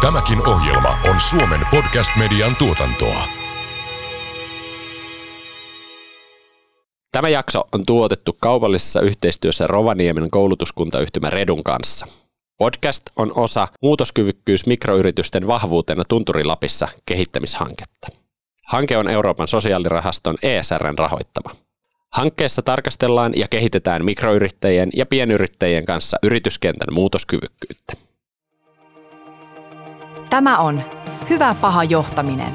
Tämäkin 0.00 0.48
ohjelma 0.48 0.98
on 1.10 1.20
Suomen 1.20 1.60
podcast-median 1.70 2.56
tuotantoa. 2.56 3.24
Tämä 7.12 7.28
jakso 7.28 7.64
on 7.72 7.86
tuotettu 7.86 8.36
kaupallisessa 8.40 9.00
yhteistyössä 9.00 9.66
Rovaniemen 9.66 10.30
koulutuskuntayhtymä 10.30 11.30
Redun 11.30 11.64
kanssa. 11.64 12.06
Podcast 12.58 13.02
on 13.16 13.32
osa 13.34 13.68
muutoskyvykkyys 13.82 14.66
mikroyritysten 14.66 15.46
vahvuutena 15.46 16.02
Tunturilapissa 16.08 16.88
kehittämishanketta. 17.06 18.08
Hanke 18.68 18.96
on 18.96 19.08
Euroopan 19.08 19.48
sosiaalirahaston 19.48 20.36
ESRn 20.42 20.98
rahoittama. 20.98 21.56
Hankkeessa 22.12 22.62
tarkastellaan 22.62 23.32
ja 23.36 23.48
kehitetään 23.48 24.04
mikroyrittäjien 24.04 24.90
ja 24.96 25.06
pienyrittäjien 25.06 25.84
kanssa 25.84 26.16
yrityskentän 26.22 26.94
muutoskyvykkyyttä. 26.94 28.09
Tämä 30.30 30.58
on 30.58 30.82
Hyvä 31.30 31.54
paha 31.60 31.84
johtaminen. 31.84 32.54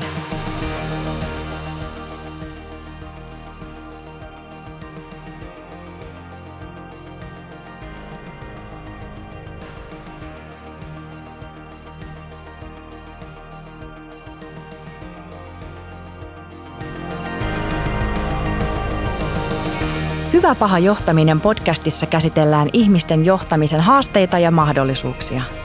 Hyvä 20.34 20.56
paha 20.56 20.80
johtaminen 20.80 21.42
podcastissa 21.42 22.06
käsitellään 22.06 22.70
ihmisten 22.74 23.26
johtamisen 23.26 23.82
haasteita 23.82 24.40
ja 24.40 24.52
mahdollisuuksia– 24.52 25.42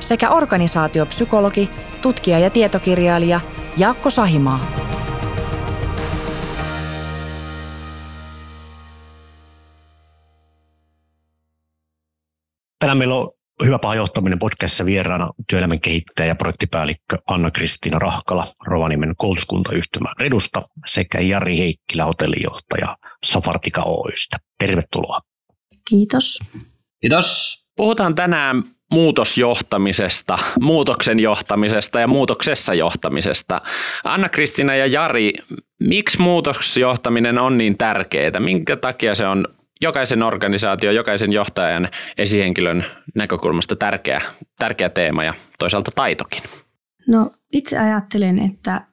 sekä 0.00 0.30
organisaatiopsykologi, 0.30 1.70
tutkija 2.02 2.38
ja 2.38 2.50
tietokirjailija 2.50 3.40
Jaakko 3.76 4.10
Sahimaa. 4.10 4.60
Tänään 12.78 12.98
meillä 12.98 13.14
on 13.14 13.30
Hyvä 13.64 13.78
paha 13.78 13.94
johtaminen 13.94 14.38
podcastissa 14.38 14.84
vieraana 14.84 15.30
työelämän 15.48 15.80
kehittäjä 15.80 16.26
ja 16.26 16.34
projektipäällikkö 16.34 17.18
Anna-Kristiina 17.26 17.98
Rahkala 17.98 18.46
Rovaniemen 18.66 19.14
koulutuskuntayhtymä 19.16 20.08
Redusta 20.18 20.62
sekä 20.86 21.20
Jari 21.20 21.58
Heikkilä 21.58 22.04
hotellijohtaja 22.04 22.96
Safartika 23.26 23.82
Oystä. 23.82 24.36
Tervetuloa. 24.58 25.20
Kiitos. 25.88 26.38
Kiitos. 27.00 27.58
Puhutaan 27.76 28.14
tänään 28.14 28.62
muutosjohtamisesta, 28.92 30.38
muutoksen 30.60 31.20
johtamisesta 31.20 32.00
ja 32.00 32.08
muutoksessa 32.08 32.74
johtamisesta. 32.74 33.60
Anna-Kristiina 34.04 34.74
ja 34.74 34.86
Jari, 34.86 35.32
miksi 35.80 36.20
muutosjohtaminen 36.20 37.38
on 37.38 37.58
niin 37.58 37.76
tärkeää? 37.76 38.40
Minkä 38.40 38.76
takia 38.76 39.14
se 39.14 39.26
on 39.26 39.48
jokaisen 39.80 40.22
organisaatio, 40.22 40.90
jokaisen 40.90 41.32
johtajan 41.32 41.88
esihenkilön 42.18 42.84
näkökulmasta 43.14 43.76
tärkeä, 43.76 44.20
tärkeä 44.58 44.88
teema 44.88 45.24
ja 45.24 45.34
toisaalta 45.58 45.90
taitokin? 45.94 46.42
No 47.08 47.30
itse 47.52 47.78
ajattelen, 47.78 48.38
että 48.38 48.86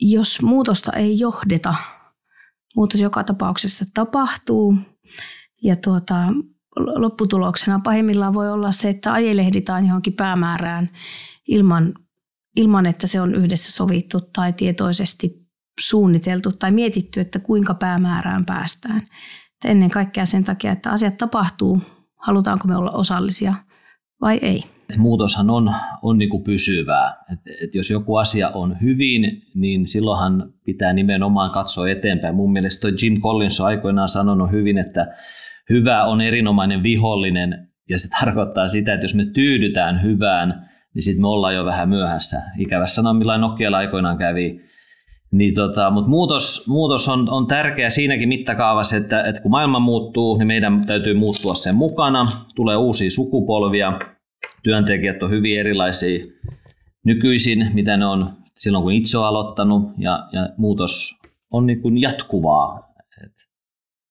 jos 0.00 0.42
muutosta 0.42 0.92
ei 0.92 1.18
johdeta, 1.18 1.74
muutos 2.76 3.00
joka 3.00 3.24
tapauksessa 3.24 3.84
tapahtuu 3.94 4.74
ja 5.62 5.76
tuota, 5.76 6.16
lopputuloksena 6.78 7.80
pahimmillaan 7.84 8.34
voi 8.34 8.50
olla 8.50 8.70
se, 8.70 8.88
että 8.88 9.12
ajelehditaan 9.12 9.86
johonkin 9.86 10.12
päämäärään 10.12 10.88
ilman, 11.48 11.94
ilman, 12.56 12.86
että 12.86 13.06
se 13.06 13.20
on 13.20 13.34
yhdessä 13.34 13.72
sovittu 13.72 14.20
tai 14.20 14.52
tietoisesti 14.52 15.48
suunniteltu 15.80 16.52
tai 16.52 16.70
mietitty, 16.70 17.20
että 17.20 17.38
kuinka 17.38 17.74
päämäärään 17.74 18.44
päästään. 18.44 18.98
Että 19.54 19.68
ennen 19.68 19.90
kaikkea 19.90 20.24
sen 20.24 20.44
takia, 20.44 20.72
että 20.72 20.90
asiat 20.90 21.18
tapahtuu, 21.18 21.82
halutaanko 22.16 22.68
me 22.68 22.76
olla 22.76 22.90
osallisia 22.90 23.54
vai 24.20 24.38
ei. 24.42 24.62
Muutoshan 24.98 25.50
on, 25.50 25.74
on 26.02 26.18
niin 26.18 26.30
kuin 26.30 26.44
pysyvää. 26.44 27.24
Et, 27.32 27.38
et 27.62 27.74
jos 27.74 27.90
joku 27.90 28.16
asia 28.16 28.48
on 28.48 28.76
hyvin, 28.80 29.42
niin 29.54 29.86
silloinhan 29.86 30.52
pitää 30.64 30.92
nimenomaan 30.92 31.50
katsoa 31.50 31.88
eteenpäin. 31.88 32.34
Mun 32.34 32.52
mielestä 32.52 32.80
toi 32.80 32.92
Jim 33.02 33.20
Collins 33.20 33.60
on 33.60 33.66
aikoinaan 33.66 34.08
sanonut 34.08 34.50
hyvin, 34.50 34.78
että 34.78 35.06
hyvä 35.68 36.04
on 36.04 36.20
erinomainen 36.20 36.82
vihollinen, 36.82 37.68
ja 37.88 37.98
se 37.98 38.08
tarkoittaa 38.20 38.68
sitä, 38.68 38.94
että 38.94 39.04
jos 39.04 39.14
me 39.14 39.24
tyydytään 39.24 40.02
hyvään, 40.02 40.68
niin 40.94 41.02
sitten 41.02 41.22
me 41.22 41.28
ollaan 41.28 41.54
jo 41.54 41.64
vähän 41.64 41.88
myöhässä. 41.88 42.42
Ikävässä 42.58 42.94
sanoa, 42.94 43.14
millä 43.14 43.38
Nokialla 43.38 43.78
aikoinaan 43.78 44.18
kävi. 44.18 44.60
Niin 45.32 45.54
tota, 45.54 45.90
mutta 45.90 46.10
muutos, 46.10 46.66
muutos 46.68 47.08
on, 47.08 47.30
on 47.30 47.46
tärkeä 47.46 47.90
siinäkin 47.90 48.28
mittakaavassa, 48.28 48.96
että, 48.96 49.22
että 49.22 49.42
kun 49.42 49.50
maailma 49.50 49.78
muuttuu, 49.78 50.38
niin 50.38 50.46
meidän 50.46 50.86
täytyy 50.86 51.14
muuttua 51.14 51.54
sen 51.54 51.74
mukana. 51.74 52.26
Tulee 52.54 52.76
uusia 52.76 53.10
sukupolvia, 53.10 53.98
työntekijät 54.62 55.22
on 55.22 55.30
hyvin 55.30 55.60
erilaisia 55.60 56.26
nykyisin, 57.04 57.66
mitä 57.74 57.96
ne 57.96 58.06
on 58.06 58.32
silloin, 58.54 58.82
kun 58.82 58.92
itse 58.92 59.18
on 59.18 59.26
aloittanut, 59.26 59.90
ja, 59.98 60.28
ja 60.32 60.48
muutos 60.56 61.18
on 61.50 61.66
niin 61.66 61.82
kuin 61.82 62.00
jatkuvaa. 62.00 62.87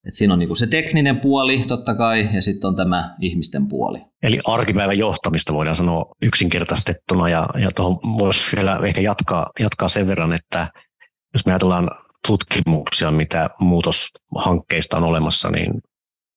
Et 0.07 0.16
siinä 0.16 0.34
on 0.34 0.40
niinku 0.40 0.56
se 0.56 0.68
tekninen 0.68 1.19
puoli 1.19 1.63
totta 1.68 1.95
kai 1.95 2.29
ja 2.34 2.41
sitten 2.41 2.68
on 2.68 2.75
tämä 2.75 3.16
ihmisten 3.22 3.68
puoli. 3.68 4.00
Eli 4.23 4.40
arkipäivän 4.47 4.97
johtamista 4.97 5.53
voidaan 5.53 5.75
sanoa 5.75 6.06
yksinkertaistettuna 6.22 7.29
ja, 7.29 7.47
ja 7.62 7.72
tuohon 7.75 7.95
voisi 8.18 8.56
vielä 8.56 8.79
ehkä 8.84 9.01
jatkaa, 9.01 9.45
jatkaa 9.59 9.88
sen 9.90 10.07
verran, 10.07 10.34
että 10.34 10.68
jos 11.34 11.45
me 11.45 11.51
ajatellaan 11.51 11.90
tutkimuksia, 12.28 13.12
mitä 13.12 13.50
muutoshankkeista 13.59 14.97
on 14.97 15.03
olemassa, 15.03 15.50
niin 15.50 15.72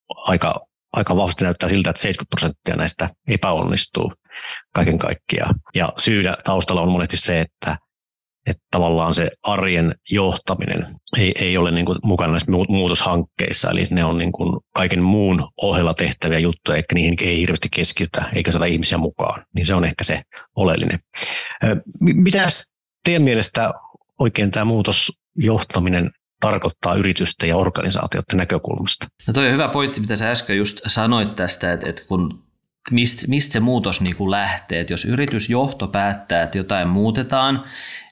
aika, 0.09 0.67
aika 0.93 1.17
vahvasti 1.17 1.45
näyttää 1.45 1.69
siltä, 1.69 1.91
että 1.91 2.03
70 2.03 2.31
prosenttia 2.31 2.77
näistä 2.77 3.11
epäonnistuu 3.29 4.13
kaiken 4.75 4.99
kaikkiaan. 4.99 5.55
Ja 5.75 5.93
syynä 5.97 6.37
taustalla 6.45 6.83
on 6.83 6.93
monesti 6.93 7.17
se, 7.17 7.41
että 7.41 7.77
että 8.47 8.63
tavallaan 8.71 9.15
se 9.15 9.31
arjen 9.43 9.95
johtaminen 10.11 10.87
ei, 11.19 11.33
ei 11.41 11.57
ole 11.57 11.71
niin 11.71 11.87
kuin 11.87 11.99
mukana 12.05 12.31
näissä 12.33 12.53
muutoshankkeissa, 12.69 13.71
eli 13.71 13.87
ne 13.91 14.05
on 14.05 14.19
niin 14.19 14.33
kuin 14.33 14.61
kaiken 14.75 15.03
muun 15.03 15.49
ohella 15.63 15.95
tehtäviä 15.95 16.39
juttuja, 16.39 16.77
eikä 16.77 16.95
niihin 16.95 17.17
ei 17.21 17.41
hirveästi 17.41 17.69
keskitytä, 17.75 18.25
eikä 18.35 18.53
saada 18.53 18.65
ihmisiä 18.65 18.99
mukaan, 18.99 19.45
niin 19.55 19.67
se 19.67 19.75
on 19.75 19.85
ehkä 19.85 20.05
se 20.05 20.23
oleellinen. 20.57 20.99
Mitä 22.01 22.49
teidän 23.05 23.23
mielestä 23.23 23.73
oikein 24.19 24.51
tämä 24.51 24.65
muutosjohtaminen 24.65 26.11
tarkoittaa 26.41 26.95
yritysten 26.95 27.49
ja 27.49 27.57
organisaatioiden 27.57 28.37
näkökulmasta? 28.37 29.07
No 29.27 29.33
toi 29.33 29.47
on 29.47 29.53
hyvä 29.53 29.69
pointti, 29.69 30.01
mitä 30.01 30.17
sä 30.17 30.31
äsken 30.31 30.57
just 30.57 30.81
sanoit 30.87 31.37
tästä, 31.37 31.73
että, 31.73 31.89
että 31.89 32.03
kun 32.09 32.50
mistä, 32.95 33.25
mistä 33.29 33.53
se 33.53 33.61
muutos 33.61 34.01
niin 34.01 34.17
kuin 34.17 34.31
lähtee. 34.31 34.81
Että 34.81 34.93
jos 34.93 35.05
yritysjohto 35.05 35.89
päättää, 35.89 36.43
että 36.43 36.59
jotain 36.59 36.89
muutetaan, 36.89 37.65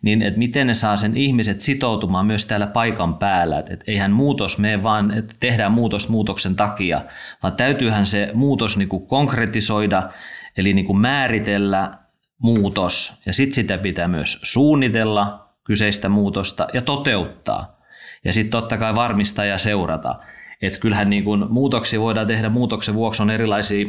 niin 0.02 0.22
että 0.22 0.38
miten 0.38 0.66
ne 0.66 0.74
saa 0.74 0.96
sen 0.96 1.16
ihmiset 1.16 1.60
sitoutumaan 1.60 2.26
myös 2.26 2.44
täällä 2.44 2.66
paikan 2.66 3.14
päällä. 3.14 3.58
Että 3.58 3.84
eihän 3.86 4.12
muutos 4.12 4.58
mene 4.58 4.82
vaan, 4.82 5.10
että 5.10 5.34
tehdään 5.40 5.72
muutos 5.72 6.08
muutoksen 6.08 6.56
takia, 6.56 7.04
vaan 7.42 7.56
täytyyhän 7.56 8.06
se 8.06 8.30
muutos 8.34 8.76
niin 8.76 8.88
kuin 8.88 9.06
konkretisoida, 9.06 10.10
eli 10.56 10.74
niin 10.74 10.86
kuin 10.86 10.98
määritellä 10.98 11.98
muutos, 12.42 13.20
ja 13.26 13.32
sitten 13.32 13.54
sitä 13.54 13.78
pitää 13.78 14.08
myös 14.08 14.40
suunnitella 14.42 15.48
kyseistä 15.64 16.08
muutosta 16.08 16.68
ja 16.72 16.82
toteuttaa. 16.82 17.78
Ja 18.24 18.32
sitten 18.32 18.50
totta 18.50 18.76
kai 18.76 18.94
varmistaa 18.94 19.44
ja 19.44 19.58
seurata. 19.58 20.14
Että 20.62 20.80
kyllähän 20.80 21.10
niin 21.10 21.24
kuin 21.24 21.52
muutoksia 21.52 22.00
voidaan 22.00 22.26
tehdä 22.26 22.48
muutoksen 22.48 22.94
vuoksi 22.94 23.22
on 23.22 23.30
erilaisia 23.30 23.86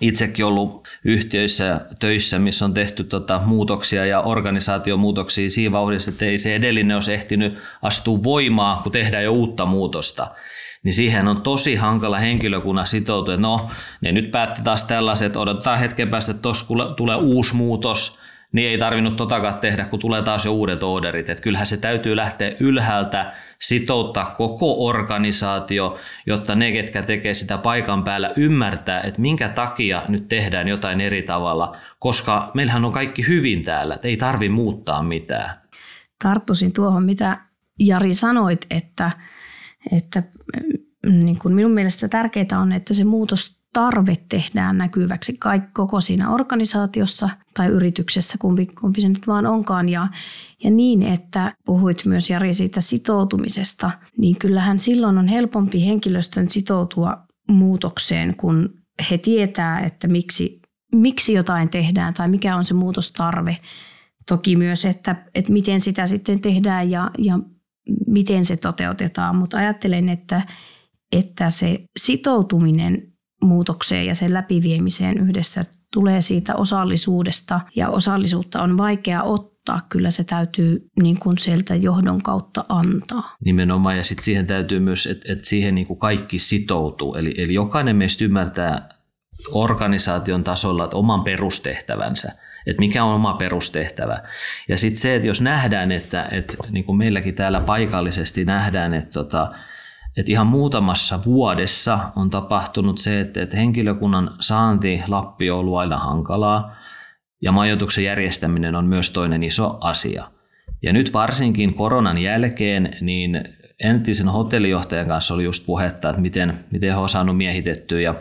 itsekin 0.00 0.44
ollut 0.44 0.88
yhtiöissä 1.04 1.80
töissä, 1.98 2.38
missä 2.38 2.64
on 2.64 2.74
tehty 2.74 3.04
tota 3.04 3.40
muutoksia 3.44 4.06
ja 4.06 4.20
organisaatiomuutoksia 4.20 5.50
siinä 5.50 5.72
vauhdissa, 5.72 6.10
että 6.10 6.24
ei 6.24 6.38
se 6.38 6.54
edellinen 6.54 6.96
olisi 6.96 7.12
ehtinyt 7.12 7.58
astua 7.82 8.22
voimaan, 8.22 8.82
kun 8.82 8.92
tehdään 8.92 9.24
jo 9.24 9.32
uutta 9.32 9.66
muutosta. 9.66 10.30
Niin 10.84 10.92
siihen 10.92 11.28
on 11.28 11.42
tosi 11.42 11.74
hankala 11.74 12.18
henkilökunnan 12.18 12.86
sitoutua, 12.86 13.36
no, 13.36 13.70
ne 14.00 14.12
nyt 14.12 14.30
päätti 14.30 14.62
taas 14.62 14.84
tällaiset, 14.84 15.36
odotetaan 15.36 15.78
hetken 15.78 16.08
päästä, 16.08 16.30
että 16.30 16.42
tuossa 16.42 16.66
tulee 16.96 17.16
uusi 17.16 17.56
muutos, 17.56 18.18
niin 18.52 18.70
ei 18.70 18.78
tarvinnut 18.78 19.16
totakaan 19.16 19.54
tehdä, 19.54 19.84
kun 19.84 19.98
tulee 19.98 20.22
taas 20.22 20.44
jo 20.44 20.52
uudet 20.52 20.82
orderit. 20.82 21.30
Että 21.30 21.42
kyllähän 21.42 21.66
se 21.66 21.76
täytyy 21.76 22.16
lähteä 22.16 22.52
ylhäältä 22.60 23.32
sitouttaa 23.60 24.34
koko 24.38 24.86
organisaatio, 24.86 25.98
jotta 26.26 26.54
ne, 26.54 26.72
ketkä 26.72 27.02
tekee 27.02 27.34
sitä 27.34 27.58
paikan 27.58 28.04
päällä, 28.04 28.32
ymmärtää, 28.36 29.00
että 29.00 29.20
minkä 29.20 29.48
takia 29.48 30.02
nyt 30.08 30.28
tehdään 30.28 30.68
jotain 30.68 31.00
eri 31.00 31.22
tavalla, 31.22 31.76
koska 31.98 32.50
meillähän 32.54 32.84
on 32.84 32.92
kaikki 32.92 33.28
hyvin 33.28 33.64
täällä, 33.64 33.94
että 33.94 34.08
ei 34.08 34.16
tarvi 34.16 34.48
muuttaa 34.48 35.02
mitään. 35.02 35.50
Tarttuisin 36.22 36.72
tuohon, 36.72 37.02
mitä 37.02 37.38
Jari 37.78 38.14
sanoit, 38.14 38.66
että, 38.70 39.10
että 39.92 40.22
mm, 41.06 41.24
niin 41.24 41.38
kuin 41.38 41.54
minun 41.54 41.72
mielestä 41.72 42.08
tärkeää 42.08 42.60
on, 42.60 42.72
että 42.72 42.94
se 42.94 43.04
muutos 43.04 43.61
tarve 43.72 44.16
tehdään 44.28 44.78
näkyväksi 44.78 45.38
koko 45.72 46.00
siinä 46.00 46.30
organisaatiossa 46.30 47.30
tai 47.54 47.68
yrityksessä, 47.68 48.38
kumpi, 48.38 48.66
kumpi 48.66 49.00
se 49.00 49.08
nyt 49.08 49.26
vaan 49.26 49.46
onkaan. 49.46 49.88
Ja, 49.88 50.08
ja 50.64 50.70
niin, 50.70 51.02
että 51.02 51.54
puhuit 51.64 52.04
myös 52.06 52.30
Jari 52.30 52.54
siitä 52.54 52.80
sitoutumisesta, 52.80 53.90
niin 54.18 54.38
kyllähän 54.38 54.78
silloin 54.78 55.18
on 55.18 55.26
helpompi 55.26 55.86
henkilöstön 55.86 56.48
sitoutua 56.48 57.16
muutokseen, 57.50 58.36
kun 58.36 58.70
he 59.10 59.18
tietää, 59.18 59.80
että 59.80 60.08
miksi, 60.08 60.60
miksi 60.94 61.32
jotain 61.32 61.68
tehdään 61.68 62.14
tai 62.14 62.28
mikä 62.28 62.56
on 62.56 62.64
se 62.64 62.74
muutostarve. 62.74 63.58
Toki 64.28 64.56
myös, 64.56 64.84
että, 64.84 65.26
että 65.34 65.52
miten 65.52 65.80
sitä 65.80 66.06
sitten 66.06 66.40
tehdään 66.40 66.90
ja, 66.90 67.10
ja 67.18 67.38
miten 68.06 68.44
se 68.44 68.56
toteutetaan, 68.56 69.36
mutta 69.36 69.58
ajattelen, 69.58 70.08
että, 70.08 70.42
että 71.12 71.50
se 71.50 71.84
sitoutuminen 71.98 73.11
muutokseen 73.42 74.06
ja 74.06 74.14
sen 74.14 74.34
läpiviemiseen 74.34 75.18
yhdessä 75.18 75.64
tulee 75.92 76.20
siitä 76.20 76.54
osallisuudesta 76.54 77.60
ja 77.76 77.88
osallisuutta 77.88 78.62
on 78.62 78.78
vaikea 78.78 79.22
ottaa. 79.22 79.80
Kyllä 79.88 80.10
se 80.10 80.24
täytyy 80.24 80.90
niin 81.02 81.18
kuin 81.18 81.38
sieltä 81.38 81.74
johdon 81.74 82.22
kautta 82.22 82.64
antaa. 82.68 83.36
Nimenomaan 83.44 83.96
ja 83.96 84.04
sitten 84.04 84.24
siihen 84.24 84.46
täytyy 84.46 84.80
myös, 84.80 85.06
että, 85.06 85.32
että 85.32 85.46
siihen 85.46 85.74
niin 85.74 85.86
kuin 85.86 85.98
kaikki 85.98 86.38
sitoutuu. 86.38 87.14
Eli, 87.14 87.34
eli 87.38 87.54
jokainen 87.54 87.96
meistä 87.96 88.24
ymmärtää 88.24 88.88
organisaation 89.52 90.44
tasolla 90.44 90.84
että 90.84 90.96
oman 90.96 91.24
perustehtävänsä 91.24 92.32
että 92.66 92.80
mikä 92.80 93.04
on 93.04 93.14
oma 93.14 93.34
perustehtävä. 93.34 94.22
Ja 94.68 94.78
sitten 94.78 95.00
se, 95.00 95.14
että 95.14 95.28
jos 95.28 95.40
nähdään, 95.40 95.92
että, 95.92 96.28
että 96.30 96.56
niin 96.70 96.84
kuin 96.84 96.98
meilläkin 96.98 97.34
täällä 97.34 97.60
paikallisesti 97.60 98.44
nähdään, 98.44 98.94
että 98.94 99.10
tota, 99.10 99.52
että 100.16 100.32
ihan 100.32 100.46
muutamassa 100.46 101.18
vuodessa 101.24 101.98
on 102.16 102.30
tapahtunut 102.30 102.98
se, 102.98 103.20
että, 103.20 103.42
että 103.42 103.56
henkilökunnan 103.56 104.30
saanti 104.40 105.02
Lappi 105.08 105.50
on 105.50 105.58
ollut 105.58 105.78
aina 105.78 105.96
hankalaa 105.96 106.76
ja 107.42 107.52
majoituksen 107.52 108.04
järjestäminen 108.04 108.74
on 108.74 108.84
myös 108.84 109.10
toinen 109.10 109.42
iso 109.42 109.78
asia. 109.80 110.24
Ja 110.82 110.92
nyt 110.92 111.12
varsinkin 111.12 111.74
koronan 111.74 112.18
jälkeen, 112.18 112.96
niin 113.00 113.44
entisen 113.84 114.28
hotellijohtajan 114.28 115.06
kanssa 115.06 115.34
oli 115.34 115.44
just 115.44 115.66
puhetta, 115.66 116.08
että 116.08 116.22
miten, 116.22 116.54
miten 116.70 116.90
he 116.90 116.96
on 116.96 117.08
saanut 117.08 117.36
miehitettyä 117.36 118.00
ja 118.00 118.14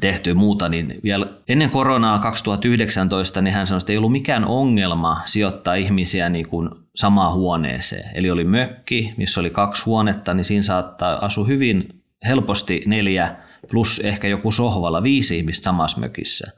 tehty 0.00 0.34
muuta, 0.34 0.68
niin 0.68 1.00
vielä 1.02 1.26
ennen 1.48 1.70
koronaa 1.70 2.18
2019 2.18 3.42
niin 3.42 3.54
hän 3.54 3.66
sanoi, 3.66 3.78
että 3.78 3.92
ei 3.92 3.98
ollut 3.98 4.12
mikään 4.12 4.44
ongelma 4.44 5.20
sijoittaa 5.24 5.74
ihmisiä 5.74 6.28
niin 6.28 6.48
kuin 6.48 6.70
samaan 6.94 7.34
huoneeseen. 7.34 8.10
Eli 8.14 8.30
oli 8.30 8.44
mökki, 8.44 9.14
missä 9.16 9.40
oli 9.40 9.50
kaksi 9.50 9.84
huonetta, 9.84 10.34
niin 10.34 10.44
siinä 10.44 10.62
saattaa 10.62 11.24
asua 11.24 11.46
hyvin 11.46 12.02
helposti 12.26 12.82
neljä 12.86 13.36
plus 13.70 13.98
ehkä 14.04 14.28
joku 14.28 14.50
sohvalla 14.50 15.02
viisi 15.02 15.38
ihmistä 15.38 15.64
samassa 15.64 16.00
mökissä. 16.00 16.52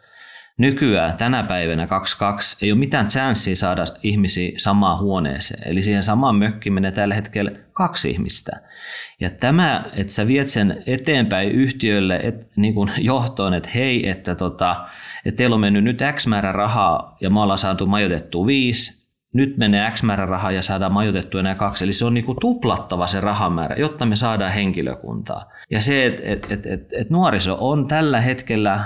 Nykyään 0.59 1.17
tänä 1.17 1.43
päivänä 1.43 1.87
22 1.87 2.67
ei 2.67 2.73
ole 2.73 2.79
mitään 2.79 3.07
chanssiä 3.07 3.55
saada 3.55 3.85
ihmisiä 4.03 4.53
samaan 4.57 4.99
huoneeseen. 4.99 5.69
Eli 5.69 5.83
siihen 5.83 6.03
samaan 6.03 6.37
mökkiin 6.37 6.73
menee 6.73 6.93
tällä 6.93 7.15
hetkellä 7.15 7.51
kaksi 7.73 8.11
ihmistä. 8.11 8.53
Ja 9.21 9.31
tämä, 9.31 9.85
että 9.97 10.13
sä 10.13 10.27
viet 10.27 10.49
sen 10.49 10.83
eteenpäin 10.87 11.51
yhtiölle 11.51 12.17
et, 12.23 12.57
niin 12.57 12.75
kuin 12.75 12.91
johtoon, 12.99 13.55
että 13.55 13.69
hei, 13.75 14.09
että, 14.09 14.35
tota, 14.35 14.89
että 15.25 15.37
teillä 15.39 15.55
on 15.55 15.61
mennyt 15.61 15.85
nyt 15.85 16.03
X 16.17 16.27
määrä 16.27 16.53
rahaa 16.53 17.17
ja 17.21 17.31
me 17.31 17.41
ollaan 17.41 17.59
saatu 17.59 17.87
majoitettua 17.87 18.47
viisi, 18.47 19.05
nyt 19.33 19.57
menee 19.57 19.91
X 19.91 20.03
määrä 20.03 20.27
rahaa 20.27 20.53
ja 20.53 20.63
saadaan 20.63 20.93
majoitettua 20.93 21.41
enää 21.41 21.55
kaksi. 21.55 21.85
Eli 21.85 21.93
se 21.93 22.05
on 22.05 22.15
niin 22.15 22.25
kuin 22.25 22.39
tuplattava 22.41 23.07
se 23.07 23.21
rahamäärä, 23.21 23.77
jotta 23.79 24.07
me 24.07 24.17
saadaan 24.17 24.53
henkilökuntaa. 24.53 25.51
Ja 25.71 25.81
se, 25.81 26.07
että 26.07 26.23
et, 26.25 26.47
et, 26.51 26.67
et, 26.67 26.89
et 26.93 27.11
nuoriso 27.11 27.57
on 27.61 27.87
tällä 27.87 28.21
hetkellä 28.21 28.85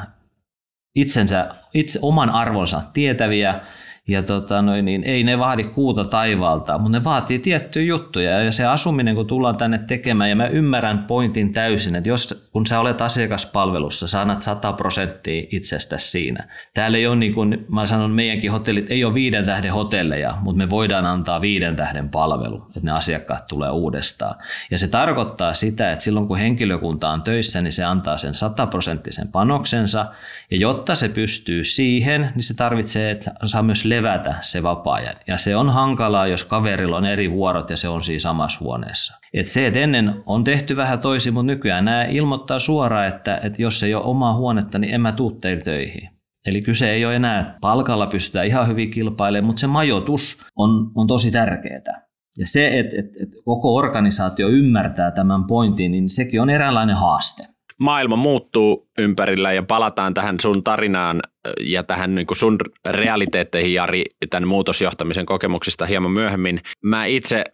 itsensä, 0.94 1.55
itse 1.75 1.99
oman 2.02 2.31
arvonsa 2.31 2.82
tietäviä, 2.93 3.61
ja 4.09 4.23
tota, 4.23 4.63
noin, 4.63 4.85
niin 4.85 5.05
ei 5.05 5.25
ne 5.25 5.39
vaadi 5.39 5.65
kuuta 5.65 6.05
taivaalta, 6.05 6.79
mutta 6.79 6.99
ne 6.99 7.05
vaatii 7.05 7.39
tiettyjä 7.39 7.87
juttuja. 7.87 8.43
Ja 8.43 8.53
se 8.53 8.65
asuminen, 8.67 9.15
kun 9.15 9.27
tullaan 9.27 9.57
tänne 9.57 9.79
tekemään, 9.79 10.31
ja 10.31 10.37
mä 10.37 10.47
ymmärrän 10.47 10.99
pointin 10.99 11.53
täysin, 11.53 11.97
että 11.97 12.09
jos 12.09 12.49
kun 12.53 12.67
sä 12.67 12.81
olet 12.81 13.01
asiakaspalvelussa, 13.01 14.09
sä 14.09 14.21
annat 14.21 14.43
100 14.43 14.73
prosenttia 14.73 15.47
itsestäsi 15.51 16.11
siinä. 16.11 16.49
Täällä 16.75 16.99
ei 16.99 17.07
ole, 17.07 17.17
niin 17.17 17.35
kuin 17.35 17.67
mä 17.69 17.87
sanon, 17.87 18.11
meidänkin 18.11 18.53
hotellit 18.53 18.91
ei 18.91 19.05
ole 19.05 19.15
viiden 19.15 19.45
tähden 19.45 19.73
hotelleja, 19.73 20.39
mutta 20.41 20.59
me 20.59 20.71
voidaan 20.71 21.07
antaa 21.07 21.41
viiden 21.41 21.77
tähden 21.77 22.09
palvelu, 22.09 22.57
että 22.57 22.81
ne 22.83 22.91
asiakkaat 22.91 23.47
tulee 23.47 23.71
uudestaan. 23.71 24.35
Ja 24.71 24.79
se 24.79 24.89
tarkoittaa 24.89 25.55
sitä, 25.55 25.93
että 25.93 26.05
silloin 26.05 26.29
kun 26.29 26.39
henkilökunta 26.39 27.11
on 27.11 27.23
töissä, 27.23 27.61
niin 27.61 27.73
se 27.73 27.85
antaa 27.85 28.17
sen 28.17 28.35
100 28.35 28.67
prosenttisen 28.67 29.29
panoksensa, 29.29 30.07
ja 30.51 30.57
jotta 30.57 30.95
se 30.95 31.09
pystyy 31.09 31.65
siihen, 31.65 32.33
niin 32.35 32.43
se 32.43 32.55
tarvitsee, 32.55 33.11
että 33.11 33.33
saa 33.45 33.63
myös 33.63 33.85
levätä 33.99 34.35
se 34.41 34.62
vapaa-ajan. 34.62 35.17
Ja 35.27 35.39
se 35.39 35.56
on 35.56 35.71
hankalaa, 35.71 36.27
jos 36.27 36.45
kaverilla 36.45 36.97
on 36.97 37.05
eri 37.05 37.31
vuorot 37.31 37.71
ja 37.71 37.77
se 37.77 37.89
on 37.89 38.03
siinä 38.03 38.21
samassa 38.21 38.65
huoneessa. 38.65 39.15
Et 39.35 39.47
se, 39.47 39.67
että 39.67 39.79
ennen 39.79 40.23
on 40.27 40.45
tehty 40.45 40.77
vähän 40.77 40.99
toisin, 40.99 41.35
mutta 41.35 41.47
nykyään 41.47 41.85
nämä 41.85 42.05
ilmoittaa 42.05 42.59
suoraan, 42.59 43.06
että, 43.06 43.41
että 43.43 43.62
jos 43.62 43.83
ei 43.83 43.95
ole 43.95 44.05
omaa 44.05 44.35
huonetta, 44.35 44.79
niin 44.79 44.95
en 44.95 45.00
mä 45.00 45.12
tuu 45.12 45.31
teille 45.31 45.62
töihin. 45.62 46.11
Eli 46.47 46.62
kyse 46.62 46.91
ei 46.91 47.05
ole 47.05 47.17
enää, 47.17 47.55
palkalla 47.61 48.06
pystytään 48.06 48.47
ihan 48.47 48.69
hyvin 48.69 48.91
kilpailemaan, 48.91 49.47
mutta 49.47 49.61
se 49.61 49.67
majoitus 49.67 50.47
on, 50.56 50.91
on 50.95 51.06
tosi 51.06 51.31
tärkeää. 51.31 52.09
Ja 52.39 52.47
se, 52.47 52.79
että, 52.79 52.97
että, 52.99 53.12
että 53.23 53.37
koko 53.45 53.75
organisaatio 53.75 54.49
ymmärtää 54.49 55.11
tämän 55.11 55.45
pointin, 55.45 55.93
niin 55.93 56.11
sekin 56.11 56.43
on 56.43 56.50
eräänlainen 56.50 56.97
haaste 56.97 57.58
maailma 57.81 58.17
muuttuu 58.17 58.91
ympärillä 58.99 59.53
ja 59.53 59.63
palataan 59.63 60.15
tähän 60.15 60.41
sun 60.41 60.65
tarinaan 60.65 61.21
ja 61.61 61.83
tähän 61.83 62.15
niin 62.15 62.27
kuin 62.27 62.39
sun 62.39 62.57
realiteetteihin, 62.87 63.75
Jari, 63.75 64.05
tämän 64.31 64.49
muutosjohtamisen 64.49 65.27
kokemuksista 65.27 65.87
hieman 65.87 66.11
myöhemmin. 66.11 66.61
Mä 66.85 67.05
itse 67.05 67.45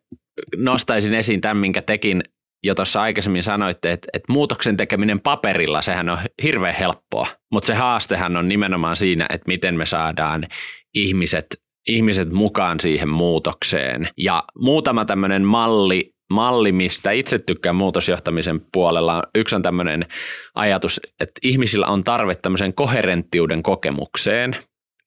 nostaisin 0.57 1.15
esiin 1.15 1.41
tämän, 1.41 1.57
minkä 1.57 1.83
tekin 1.83 2.23
jo 2.65 2.75
tuossa 2.75 3.03
aikaisemmin 3.03 3.43
sanoitte, 3.43 3.93
että, 3.93 4.09
että 4.13 4.33
muutoksen 4.33 4.77
tekeminen 4.77 5.21
paperilla, 5.21 5.83
sehän 5.83 6.09
on 6.09 6.19
hirveän 6.43 6.75
helppoa, 6.75 7.27
mutta 7.53 7.67
se 7.67 7.75
haastehan 7.75 8.37
on 8.37 8.49
nimenomaan 8.49 8.97
siinä, 8.97 9.27
että 9.31 9.49
miten 9.49 9.75
me 9.75 9.87
saadaan 9.87 10.47
ihmiset, 10.95 11.47
ihmiset 11.89 12.33
mukaan 12.33 12.81
siihen 12.81 13.09
muutokseen. 13.09 14.09
Ja 14.19 14.45
muutama 14.59 15.05
tämmöinen 15.05 15.43
malli 15.43 16.14
malli, 16.33 16.73
mistä 16.73 17.11
itse 17.11 17.39
tykkään 17.39 17.77
muutosjohtamisen 17.77 18.61
puolella. 18.73 19.23
Yksi 19.35 19.57
on 19.57 19.63
tämmöinen 19.63 20.07
ajatus, 20.55 21.01
että 21.21 21.41
ihmisillä 21.43 21.87
on 21.87 22.05
tarve 22.05 22.35
tämmöisen 22.35 22.75
koherenttiuden 22.75 23.63
kokemukseen 23.63 24.57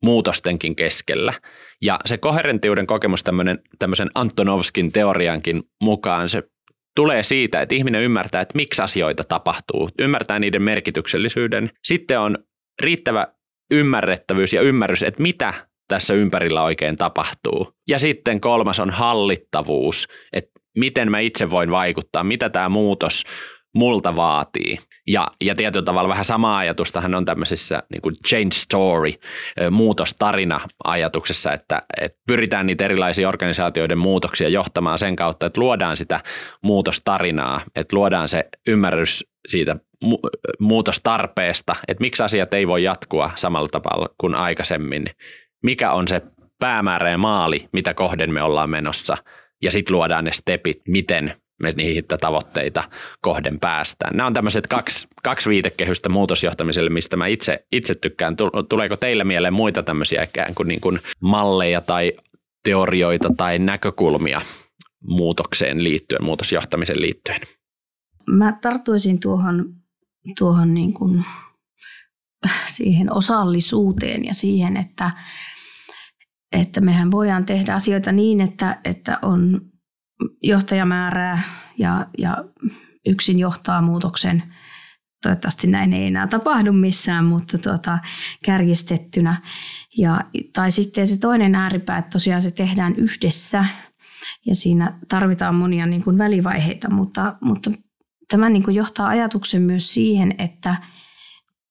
muutostenkin 0.04 0.76
keskellä. 0.76 1.34
Ja 1.82 2.00
se 2.06 2.18
koherenttiuden 2.18 2.88
kokemus 2.88 3.24
tämmöinen, 3.24 3.60
tämmöisen 3.80 4.08
Antonovskin 4.16 4.92
teoriankin 4.92 5.64
mukaan, 5.84 6.30
se 6.30 6.44
tulee 6.96 7.24
siitä, 7.24 7.62
että 7.62 7.76
ihminen 7.76 8.02
ymmärtää, 8.02 8.42
että 8.42 8.56
miksi 8.56 8.82
asioita 8.82 9.24
tapahtuu, 9.24 9.90
ymmärtää 10.00 10.40
niiden 10.40 10.62
merkityksellisyyden. 10.62 11.70
Sitten 11.84 12.20
on 12.20 12.38
riittävä 12.82 13.28
ymmärrettävyys 13.72 14.54
ja 14.54 14.62
ymmärrys, 14.62 15.04
että 15.04 15.22
mitä 15.22 15.54
tässä 15.88 16.14
ympärillä 16.14 16.64
oikein 16.64 16.98
tapahtuu. 16.98 17.74
Ja 17.88 18.00
sitten 18.00 18.42
kolmas 18.42 18.80
on 18.80 18.90
hallittavuus, 18.90 20.08
että 20.34 20.57
miten 20.78 21.12
mä 21.12 21.20
itse 21.20 21.50
voin 21.50 21.72
vaikuttaa, 21.72 22.24
mitä 22.24 22.50
tämä 22.50 22.70
muutos 22.70 23.24
multa 23.76 24.16
vaatii. 24.16 24.78
Ja, 25.08 25.28
ja 25.42 25.56
tietyllä 25.56 25.86
tavalla 25.86 26.10
vähän 26.10 26.26
sama 26.26 26.58
ajatustahan 26.58 27.16
on 27.16 27.26
tämmöisissä 27.26 27.84
niin 27.92 28.02
kuin 28.02 28.16
change 28.28 28.52
story, 28.52 29.12
muutostarina 29.72 30.60
ajatuksessa, 30.84 31.54
että, 31.54 31.82
että 32.02 32.20
pyritään 32.28 32.66
niitä 32.66 32.86
erilaisia 32.86 33.28
organisaatioiden 33.28 33.98
muutoksia 33.98 34.50
johtamaan 34.50 34.98
sen 34.98 35.16
kautta, 35.16 35.46
että 35.46 35.62
luodaan 35.62 35.98
sitä 35.98 36.20
muutostarinaa, 36.64 37.62
että 37.76 37.96
luodaan 37.96 38.28
se 38.28 38.44
ymmärrys 38.68 39.26
siitä 39.48 39.76
mu- 40.06 40.30
muutostarpeesta, 40.60 41.76
että 41.88 42.02
miksi 42.02 42.24
asiat 42.24 42.54
ei 42.54 42.68
voi 42.68 42.84
jatkua 42.84 43.32
samalla 43.36 43.70
tavalla 43.72 44.10
kuin 44.18 44.36
aikaisemmin, 44.36 45.06
mikä 45.64 45.92
on 45.92 46.08
se 46.08 46.22
päämäärä 46.60 47.10
ja 47.10 47.18
maali, 47.18 47.70
mitä 47.74 47.94
kohden 47.94 48.34
me 48.34 48.44
ollaan 48.44 48.70
menossa– 48.70 49.18
ja 49.64 49.72
sitten 49.72 49.96
luodaan 49.96 50.26
ne 50.26 50.32
stepit, 50.32 50.82
miten 50.88 51.34
me 51.62 51.72
niihin 51.72 52.04
tavoitteita 52.22 52.84
kohden 53.22 53.60
päästään. 53.60 54.18
Nämä 54.18 54.28
on 54.28 54.34
tämmöiset 54.34 54.68
kaksi, 54.68 55.08
kaksi 55.24 55.50
viitekehystä 55.50 56.10
muutosjohtamiselle, 56.10 56.90
mistä 56.90 57.18
mä 57.18 57.28
itse, 57.28 57.66
itse 57.72 57.96
tykkään. 57.96 58.36
Tuleeko 58.70 58.98
teille 58.98 59.24
mieleen 59.24 59.54
muita 59.54 59.84
tämmöisiä 59.84 60.24
ikään 60.24 60.56
kuin, 60.56 60.68
niin 60.68 60.82
kuin 60.82 61.00
malleja 61.20 61.82
tai 61.82 62.14
teorioita 62.64 63.30
tai 63.38 63.60
näkökulmia 63.60 64.42
muutokseen 65.04 65.84
liittyen, 65.84 66.24
muutosjohtamiseen 66.24 67.02
liittyen? 67.02 67.42
Mä 68.30 68.58
tarttuisin 68.62 69.20
tuohon, 69.20 69.66
tuohon 70.40 70.74
niin 70.74 70.94
kuin 70.94 71.26
siihen 72.68 73.14
osallisuuteen 73.14 74.26
ja 74.26 74.34
siihen, 74.34 74.78
että, 74.78 75.12
että 76.52 76.82
mehän 76.82 77.12
voidaan 77.12 77.46
tehdä 77.46 77.74
asioita 77.74 78.12
niin, 78.12 78.42
että, 78.42 78.80
että 78.86 79.20
on 79.22 79.62
johtajamäärää 80.44 81.42
ja, 81.78 82.08
ja 82.18 82.38
yksin 83.08 83.40
johtaa 83.40 83.82
muutoksen. 83.82 84.44
Toivottavasti 85.24 85.68
näin 85.68 85.94
ei 85.94 86.08
enää 86.08 86.28
tapahdu 86.28 86.74
missään, 86.74 87.26
mutta 87.26 87.58
tuota, 87.58 88.00
kärjistettynä. 88.44 89.42
Ja, 89.98 90.22
tai 90.54 90.72
sitten 90.72 91.08
se 91.08 91.18
toinen 91.18 91.56
ääripää, 91.56 91.98
että 91.98 92.10
tosiaan 92.10 92.42
se 92.42 92.52
tehdään 92.52 92.96
yhdessä 92.96 93.66
ja 94.46 94.56
siinä 94.56 95.00
tarvitaan 95.08 95.56
monia 95.56 95.86
niin 95.86 96.04
kuin 96.04 96.18
välivaiheita, 96.18 96.90
mutta, 96.90 97.36
mutta 97.42 97.72
tämä 98.32 98.50
niin 98.50 98.64
kuin 98.64 98.76
johtaa 98.76 99.08
ajatuksen 99.08 99.62
myös 99.62 99.88
siihen, 99.88 100.36
että 100.38 100.76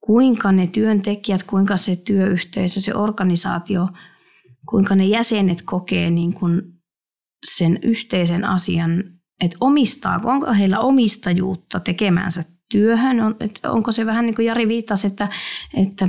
kuinka 0.01 0.53
ne 0.53 0.67
työntekijät, 0.67 1.43
kuinka 1.43 1.77
se 1.77 1.97
työyhteisö, 1.97 2.81
se 2.81 2.95
organisaatio, 2.95 3.89
kuinka 4.69 4.95
ne 4.95 5.05
jäsenet 5.05 5.63
kokee 5.63 6.11
niin 6.11 6.35
kuin 6.35 6.63
sen 7.47 7.79
yhteisen 7.83 8.45
asian, 8.45 9.05
että 9.41 9.57
omistaako, 9.61 10.31
onko 10.31 10.53
heillä 10.53 10.81
omistajuutta 10.81 11.81
tekemänsä 11.81 12.45
työhön, 12.69 13.21
on, 13.21 13.37
että 13.41 13.73
onko 13.73 13.93
se 13.93 14.07
vähän 14.07 14.27
niin 14.27 14.35
kuin 14.35 14.47
Jari 14.47 14.69
viittasi, 14.69 15.07
että, 15.07 15.29
että 15.75 16.09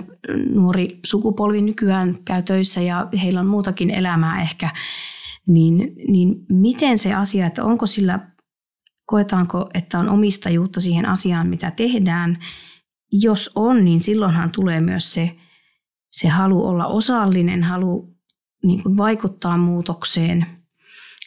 nuori 0.54 0.88
sukupolvi 1.06 1.62
nykyään 1.62 2.18
käy 2.26 2.44
töissä 2.44 2.82
ja 2.82 3.08
heillä 3.24 3.40
on 3.40 3.48
muutakin 3.48 3.90
elämää 3.90 4.42
ehkä, 4.42 4.70
niin, 5.48 5.94
niin 6.08 6.36
miten 6.52 6.98
se 6.98 7.14
asia, 7.14 7.48
että 7.48 7.64
onko 7.64 7.86
sillä, 7.86 8.20
koetaanko, 9.06 9.70
että 9.74 10.00
on 10.00 10.10
omistajuutta 10.10 10.82
siihen 10.82 11.06
asiaan, 11.06 11.48
mitä 11.48 11.72
tehdään, 11.72 12.38
jos 13.12 13.52
on, 13.56 13.86
niin 13.86 14.02
silloinhan 14.02 14.52
tulee 14.52 14.82
myös 14.82 15.14
se, 15.14 15.36
se 16.12 16.28
halu 16.28 16.66
olla 16.66 16.88
osallinen, 16.88 17.64
halu 17.64 18.17
niin 18.64 18.84
kuin 18.84 18.98
vaikuttaa 18.98 19.58
muutokseen– 19.58 20.46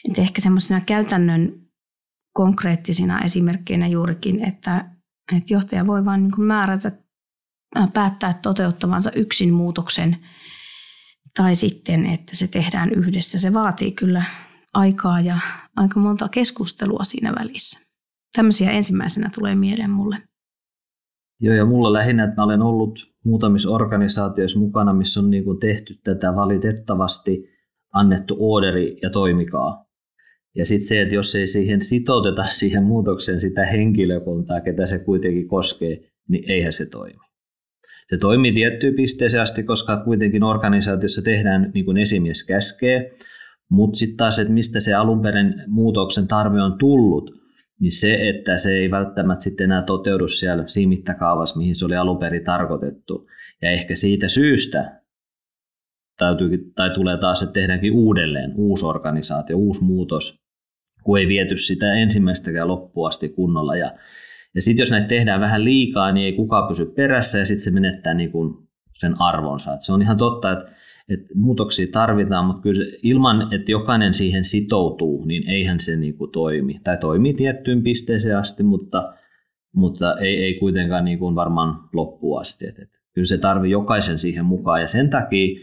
et 0.09 0.19
ehkä 0.19 0.41
semmoisena 0.41 0.81
käytännön 0.81 1.53
konkreettisina 2.35 3.21
esimerkkeinä 3.21 3.87
juurikin, 3.87 4.45
että, 4.45 4.91
että 5.37 5.55
johtaja 5.55 5.87
voi 5.87 6.05
vain 6.05 6.23
niin 6.23 6.43
määrätä, 6.43 6.93
päättää 7.93 8.33
toteuttavansa 8.43 9.11
yksin 9.13 9.53
muutoksen 9.53 10.17
tai 11.37 11.55
sitten, 11.55 12.07
että 12.07 12.37
se 12.37 12.49
tehdään 12.49 12.91
yhdessä. 12.91 13.39
Se 13.39 13.55
vaatii 13.55 13.93
kyllä 13.93 14.25
aikaa 14.75 15.21
ja 15.21 15.39
aika 15.77 16.01
monta 16.01 16.29
keskustelua 16.29 17.05
siinä 17.05 17.33
välissä. 17.39 17.81
Tämmöisiä 18.37 18.71
ensimmäisenä 18.71 19.31
tulee 19.35 19.55
mieleen 19.55 19.91
mulle. 19.91 20.17
Joo, 21.41 21.55
ja 21.55 21.65
mulla 21.65 21.93
lähinnä, 21.93 22.25
että 22.25 22.37
mä 22.37 22.45
olen 22.45 22.65
ollut 22.65 23.10
muutamissa 23.25 23.71
organisaatioissa 23.71 24.59
mukana, 24.59 24.93
missä 24.93 25.21
on 25.21 25.31
niin 25.31 25.45
kuin 25.45 25.61
tehty 25.61 25.95
tätä 26.05 26.35
valitettavasti 26.35 27.49
annettu 27.95 28.37
orderi 28.39 28.99
ja 29.03 29.11
toimikaa. 29.11 29.85
Ja 30.55 30.67
sitten 30.67 30.89
se, 30.89 31.03
että 31.03 31.15
jos 31.15 31.35
ei 31.35 31.47
siihen 31.47 31.83
sitouteta 31.83 32.45
siihen 32.61 32.83
muutokseen 32.83 33.41
sitä 33.41 33.67
henkilökuntaa, 33.67 34.61
ketä 34.61 34.87
se 34.87 34.99
kuitenkin 34.99 35.49
koskee, 35.49 36.01
niin 36.29 36.51
eihän 36.51 36.73
se 36.73 36.87
toimi. 36.87 37.21
Se 38.11 38.19
toimii 38.19 38.53
tiettyyn 38.53 38.95
pisteeseen 38.95 39.43
asti, 39.43 39.63
koska 39.63 39.97
kuitenkin 40.05 40.43
organisaatiossa 40.43 41.23
tehdään 41.23 41.71
niin 41.75 41.85
kuin 41.85 41.97
esimies 41.97 42.47
käskee, 42.47 43.11
mutta 43.71 43.99
sitten 43.99 44.17
taas, 44.17 44.39
että 44.39 44.53
mistä 44.53 44.81
se 44.81 44.95
alunperin 44.95 45.55
muutoksen 45.69 46.29
tarve 46.29 46.63
on 46.63 46.79
tullut, 46.79 47.40
niin 47.81 47.93
se, 47.93 48.29
että 48.29 48.57
se 48.57 48.73
ei 48.73 48.91
välttämättä 48.91 49.43
sitten 49.43 49.65
enää 49.65 49.83
toteudu 49.83 50.29
siellä 50.29 50.65
siinä 50.67 50.89
mittakaavassa, 50.89 51.59
mihin 51.59 51.77
se 51.77 51.85
oli 51.85 51.97
alunperin 51.97 52.45
tarkoitettu. 52.45 53.29
Ja 53.63 53.71
ehkä 53.71 53.97
siitä 53.97 54.29
syystä 54.29 55.01
täytyy, 56.17 56.73
tai 56.77 56.91
tulee 56.91 57.19
taas, 57.19 57.43
että 57.43 57.53
tehdäänkin 57.53 57.93
uudelleen 57.93 58.53
uusi 58.57 58.85
organisaatio, 58.85 59.57
uusi 59.57 59.85
muutos, 59.85 60.41
kun 61.05 61.19
ei 61.19 61.29
viety 61.29 61.57
sitä 61.57 61.95
ensimmäistäkään 61.95 62.69
loppuun 62.69 63.09
asti 63.09 63.29
kunnolla. 63.29 63.77
Ja, 63.77 63.93
ja 64.55 64.63
sitten 64.63 64.83
jos 64.83 64.91
näitä 64.91 65.09
tehdään 65.09 65.41
vähän 65.41 65.65
liikaa, 65.65 66.13
niin 66.13 66.27
ei 66.27 66.33
kukaan 66.33 66.69
pysy 66.69 66.87
perässä 66.87 67.39
ja 67.39 67.47
sitten 67.47 67.65
se 67.65 67.71
menettää 67.71 68.15
niin 68.15 68.33
kuin 68.33 68.55
sen 68.99 69.15
arvonsa. 69.21 69.75
Et 69.75 69.83
se 69.83 69.93
on 69.93 70.03
ihan 70.03 70.17
totta, 70.17 70.53
että, 70.53 70.73
että 71.11 71.29
muutoksia 71.35 71.87
tarvitaan, 71.93 72.47
mutta 72.47 72.63
kyllä 72.63 72.85
ilman, 73.03 73.55
että 73.55 73.73
jokainen 73.73 74.15
siihen 74.15 74.45
sitoutuu, 74.45 75.25
niin 75.25 75.49
eihän 75.49 75.79
se 75.79 75.97
niin 75.97 76.15
toimi. 76.33 76.81
Tai 76.85 76.97
toimii 76.97 77.35
tiettyyn 77.35 77.83
pisteeseen 77.83 78.37
asti, 78.37 78.63
mutta, 78.63 79.15
mutta 79.73 80.19
ei, 80.19 80.37
ei 80.37 80.55
kuitenkaan 80.55 81.05
niin 81.05 81.21
varmaan 81.21 81.89
loppuun 81.93 82.41
asti. 82.41 82.67
Et, 82.67 82.79
et, 82.79 82.91
kyllä 83.15 83.27
se 83.27 83.39
tarvii 83.39 83.71
jokaisen 83.71 84.19
siihen 84.19 84.45
mukaan 84.45 84.81
ja 84.81 84.87
sen 84.87 85.11
takia 85.11 85.61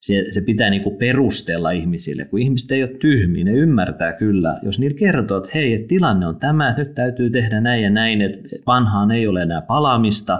se, 0.00 0.24
se 0.30 0.40
pitää 0.40 0.70
niin 0.70 0.82
kuin 0.82 0.96
perustella 0.96 1.70
ihmisille, 1.70 2.24
kun 2.24 2.40
ihmiset 2.40 2.70
ei 2.70 2.82
ole 2.82 2.90
tyhmiä, 3.00 3.44
ne 3.44 3.52
ymmärtää 3.52 4.12
kyllä. 4.12 4.58
Jos 4.62 4.78
niillä 4.78 4.98
kertoo, 4.98 5.38
että 5.38 5.50
hei, 5.54 5.74
että 5.74 5.88
tilanne 5.88 6.26
on 6.26 6.36
tämä, 6.36 6.68
että 6.68 6.82
nyt 6.82 6.94
täytyy 6.94 7.30
tehdä 7.30 7.60
näin 7.60 7.82
ja 7.82 7.90
näin, 7.90 8.22
että 8.22 8.38
vanhaan 8.66 9.10
ei 9.10 9.26
ole 9.26 9.42
enää 9.42 9.62
palaamista, 9.62 10.38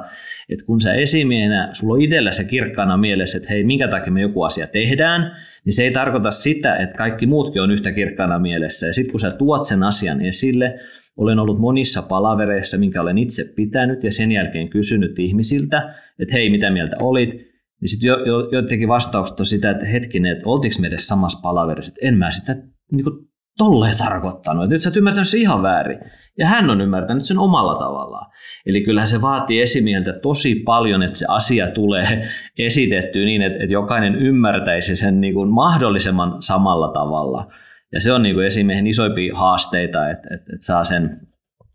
että 0.48 0.64
kun 0.64 0.80
sä 0.80 0.92
esimiehenä, 0.92 1.68
sulla 1.72 1.94
on 1.94 2.02
itsellä 2.02 2.32
se 2.32 2.44
kirkkaana 2.44 2.96
mielessä, 2.96 3.38
että 3.38 3.50
hei, 3.50 3.64
minkä 3.64 3.88
takia 3.88 4.12
me 4.12 4.20
joku 4.20 4.42
asia 4.42 4.66
tehdään, 4.66 5.36
niin 5.64 5.72
se 5.72 5.82
ei 5.82 5.90
tarkoita 5.90 6.30
sitä, 6.30 6.76
että 6.76 6.96
kaikki 6.96 7.26
muutkin 7.26 7.62
on 7.62 7.70
yhtä 7.70 7.92
kirkkaana 7.92 8.38
mielessä. 8.38 8.86
Ja 8.86 8.92
sitten 8.92 9.10
kun 9.10 9.20
sä 9.20 9.30
tuot 9.30 9.64
sen 9.64 9.82
asian 9.82 10.20
esille, 10.20 10.78
olen 11.16 11.38
ollut 11.38 11.58
monissa 11.58 12.02
palavereissa, 12.02 12.78
minkä 12.78 13.00
olen 13.00 13.18
itse 13.18 13.44
pitänyt 13.56 14.04
ja 14.04 14.12
sen 14.12 14.32
jälkeen 14.32 14.68
kysynyt 14.68 15.18
ihmisiltä, 15.18 15.94
että 16.18 16.32
hei, 16.32 16.50
mitä 16.50 16.70
mieltä 16.70 16.96
olit, 17.02 17.49
niin 17.80 17.88
sitten 17.88 18.08
jo, 18.08 18.24
jo, 18.24 18.48
joidenkin 18.52 18.88
vastaukset 18.88 19.40
on 19.40 19.46
sitä, 19.46 19.70
että 19.70 19.86
hetkinen, 19.86 20.32
että 20.32 20.48
oltiinko 20.48 20.76
me 20.80 20.86
edes 20.86 21.06
samassa 21.06 21.40
palaverissa, 21.42 21.88
että 21.88 22.08
en 22.08 22.18
mä 22.18 22.30
sitä 22.30 22.56
niin 22.92 23.04
kuin, 23.04 23.30
tolleen 23.58 23.98
tarkoittanut. 23.98 24.64
Että 24.64 24.74
nyt 24.74 24.82
sä 24.82 24.88
oot 24.88 24.96
ymmärtänyt 24.96 25.28
se 25.28 25.38
ihan 25.38 25.62
väärin. 25.62 25.98
Ja 26.38 26.46
hän 26.46 26.70
on 26.70 26.80
ymmärtänyt 26.80 27.24
sen 27.24 27.38
omalla 27.38 27.74
tavallaan. 27.74 28.30
Eli 28.66 28.84
kyllähän 28.84 29.08
se 29.08 29.22
vaatii 29.22 29.60
esimieltä 29.60 30.12
tosi 30.12 30.54
paljon, 30.54 31.02
että 31.02 31.18
se 31.18 31.26
asia 31.28 31.70
tulee 31.70 32.28
esitetty 32.58 33.24
niin, 33.24 33.42
että, 33.42 33.58
että 33.62 33.72
jokainen 33.72 34.14
ymmärtäisi 34.14 34.96
sen 34.96 35.20
niin 35.20 35.34
kuin 35.34 35.48
mahdollisimman 35.48 36.42
samalla 36.42 36.92
tavalla. 36.92 37.46
Ja 37.92 38.00
se 38.00 38.12
on 38.12 38.22
niin 38.22 38.34
kuin 38.34 38.46
esimiehen 38.46 38.86
isoimpia 38.86 39.36
haasteita, 39.36 40.10
että, 40.10 40.34
että, 40.34 40.52
että 40.54 40.66
saa 40.66 40.84
sen 40.84 41.20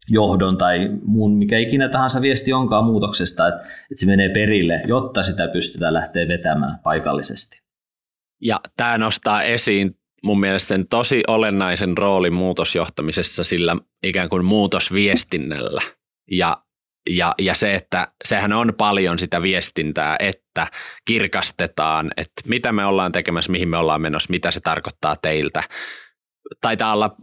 johdon 0.10 0.58
tai 0.58 0.90
muun, 1.06 1.38
mikä 1.38 1.58
ikinä 1.58 1.90
tahansa 1.90 2.22
viesti 2.22 2.54
onkaan 2.54 2.86
muutoksesta, 2.86 3.48
että, 3.48 3.62
että 3.62 4.00
se 4.00 4.06
menee 4.06 4.30
perille, 4.30 4.82
jotta 4.88 5.24
sitä 5.24 5.48
pystytään 5.48 5.94
lähteä 5.94 6.28
vetämään 6.28 6.80
paikallisesti. 6.84 7.62
Ja 8.42 8.60
tämä 8.78 8.98
nostaa 8.98 9.44
esiin 9.44 9.96
mun 10.24 10.40
mielestä 10.40 10.68
sen 10.68 10.88
tosi 10.88 11.24
olennaisen 11.28 11.98
roolin 11.98 12.34
muutosjohtamisessa 12.34 13.44
sillä 13.44 13.76
ikään 14.04 14.30
kuin 14.30 14.46
muutosviestinnällä. 14.46 15.82
Ja, 16.32 16.58
ja, 17.10 17.34
ja 17.40 17.54
se, 17.54 17.76
että 17.76 18.08
sehän 18.24 18.54
on 18.54 18.74
paljon 18.78 19.20
sitä 19.20 19.42
viestintää, 19.42 20.16
että 20.20 20.68
kirkastetaan, 21.08 22.12
että 22.18 22.42
mitä 22.48 22.72
me 22.72 22.86
ollaan 22.86 23.12
tekemässä, 23.12 23.52
mihin 23.52 23.70
me 23.70 23.78
ollaan 23.78 24.02
menossa, 24.02 24.32
mitä 24.32 24.52
se 24.52 24.60
tarkoittaa 24.60 25.16
teiltä 25.22 25.64
taitaa 26.62 26.94
olla 26.94 27.16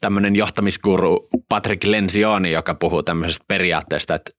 tämmöinen 0.00 0.36
johtamisguru 0.36 1.28
Patrick 1.48 1.84
Lencioni, 1.84 2.52
joka 2.52 2.74
puhuu 2.74 3.02
tämmöisestä 3.02 3.44
periaatteesta, 3.48 4.14
että 4.14 4.30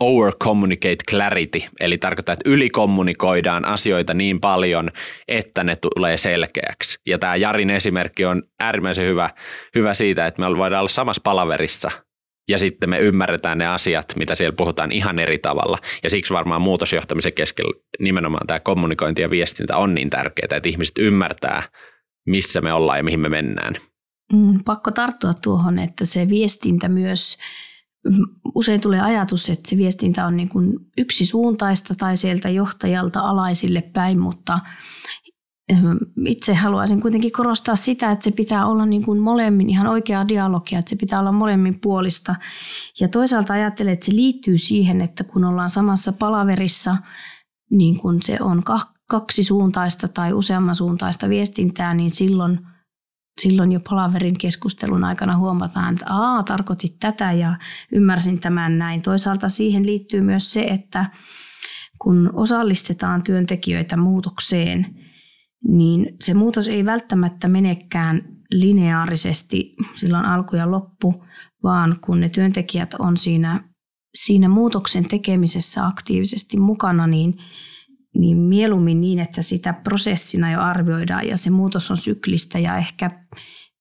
over 0.00 0.32
communicate 0.42 0.96
clarity, 1.10 1.58
eli 1.80 1.98
tarkoittaa, 1.98 2.32
että 2.32 2.50
ylikommunikoidaan 2.50 3.64
asioita 3.64 4.14
niin 4.14 4.40
paljon, 4.40 4.90
että 5.28 5.64
ne 5.64 5.76
tulee 5.76 6.16
selkeäksi. 6.16 6.98
Ja 7.06 7.18
tämä 7.18 7.36
Jarin 7.36 7.70
esimerkki 7.70 8.24
on 8.24 8.42
äärimmäisen 8.60 9.06
hyvä, 9.06 9.30
hyvä 9.74 9.94
siitä, 9.94 10.26
että 10.26 10.40
me 10.40 10.56
voidaan 10.56 10.80
olla 10.80 10.88
samassa 10.88 11.22
palaverissa 11.24 11.90
ja 12.48 12.58
sitten 12.58 12.90
me 12.90 12.98
ymmärretään 12.98 13.58
ne 13.58 13.66
asiat, 13.66 14.06
mitä 14.16 14.34
siellä 14.34 14.54
puhutaan 14.56 14.92
ihan 14.92 15.18
eri 15.18 15.38
tavalla. 15.38 15.78
Ja 16.02 16.10
siksi 16.10 16.34
varmaan 16.34 16.62
muutosjohtamisen 16.62 17.32
keskellä 17.32 17.80
nimenomaan 18.00 18.46
tämä 18.46 18.60
kommunikointi 18.60 19.22
ja 19.22 19.30
viestintä 19.30 19.76
on 19.76 19.94
niin 19.94 20.10
tärkeää, 20.10 20.56
että 20.56 20.68
ihmiset 20.68 20.98
ymmärtää– 20.98 21.62
missä 22.26 22.60
me 22.60 22.72
ollaan 22.72 22.98
ja 22.98 23.04
mihin 23.04 23.20
me 23.20 23.28
mennään. 23.28 23.74
Mm, 24.32 24.64
pakko 24.64 24.90
tarttua 24.90 25.34
tuohon, 25.34 25.78
että 25.78 26.04
se 26.04 26.28
viestintä 26.28 26.88
myös, 26.88 27.36
mm, 28.08 28.26
usein 28.54 28.80
tulee 28.80 29.00
ajatus, 29.00 29.48
että 29.48 29.70
se 29.70 29.76
viestintä 29.76 30.26
on 30.26 30.36
niin 30.36 30.48
kuin 30.48 30.78
yksisuuntaista 30.98 31.94
tai 31.94 32.16
sieltä 32.16 32.48
johtajalta 32.48 33.20
alaisille 33.20 33.82
päin, 33.82 34.20
mutta 34.20 34.58
itse 36.26 36.54
haluaisin 36.54 37.00
kuitenkin 37.00 37.32
korostaa 37.32 37.76
sitä, 37.76 38.10
että 38.10 38.24
se 38.24 38.30
pitää 38.30 38.66
olla 38.66 38.86
niin 38.86 39.02
kuin 39.02 39.18
molemmin 39.18 39.70
ihan 39.70 39.86
oikeaa 39.86 40.28
dialogia, 40.28 40.78
että 40.78 40.90
se 40.90 40.96
pitää 40.96 41.20
olla 41.20 41.32
molemmin 41.32 41.80
puolista. 41.80 42.34
Ja 43.00 43.08
toisaalta 43.08 43.52
ajattelen, 43.52 43.92
että 43.92 44.06
se 44.06 44.12
liittyy 44.12 44.58
siihen, 44.58 45.00
että 45.00 45.24
kun 45.24 45.44
ollaan 45.44 45.70
samassa 45.70 46.12
palaverissa, 46.12 46.96
niin 47.70 48.00
kun 48.00 48.22
se 48.22 48.36
on 48.40 48.64
kaksi 49.10 49.42
suuntaista 49.42 50.08
tai 50.08 50.32
useamman 50.32 50.74
suuntaista 50.74 51.28
viestintää, 51.28 51.94
niin 51.94 52.10
silloin, 52.10 52.58
silloin 53.40 53.72
jo 53.72 53.80
palaverin 53.88 54.38
keskustelun 54.38 55.04
aikana 55.04 55.36
huomataan, 55.36 55.94
että 55.94 56.06
aa, 56.08 56.42
tarkoitit 56.42 56.96
tätä 57.00 57.32
ja 57.32 57.58
ymmärsin 57.92 58.40
tämän 58.40 58.78
näin. 58.78 59.02
Toisaalta 59.02 59.48
siihen 59.48 59.86
liittyy 59.86 60.20
myös 60.20 60.52
se, 60.52 60.62
että 60.62 61.10
kun 61.98 62.30
osallistetaan 62.34 63.22
työntekijöitä 63.22 63.96
muutokseen– 63.96 64.86
niin 65.68 66.16
se 66.20 66.34
muutos 66.34 66.68
ei 66.68 66.84
välttämättä 66.84 67.48
menekään 67.48 68.22
lineaarisesti 68.50 69.72
silloin 69.94 70.24
alku 70.24 70.56
ja 70.56 70.70
loppu, 70.70 71.24
vaan 71.62 71.96
kun 72.00 72.20
ne 72.20 72.28
työntekijät 72.28 72.94
on 72.94 73.16
siinä, 73.16 73.68
siinä 74.14 74.48
muutoksen 74.48 75.08
tekemisessä 75.08 75.86
aktiivisesti 75.86 76.56
mukana, 76.56 77.06
niin, 77.06 77.38
niin 78.14 78.36
mieluummin 78.36 79.00
niin, 79.00 79.18
että 79.18 79.42
sitä 79.42 79.72
prosessina 79.72 80.52
jo 80.52 80.60
arvioidaan 80.60 81.28
ja 81.28 81.36
se 81.36 81.50
muutos 81.50 81.90
on 81.90 81.96
syklistä 81.96 82.58
ja 82.58 82.76
ehkä 82.76 83.10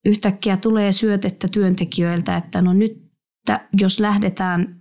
yhtäkkiä 0.06 0.58
tulee 0.58 0.92
syötettä 0.92 1.48
työntekijöiltä, 1.48 2.38
että 2.38 2.62
no 2.62 2.74
nyt 2.74 3.04
jos 3.74 4.00
lähdetään 4.00 4.76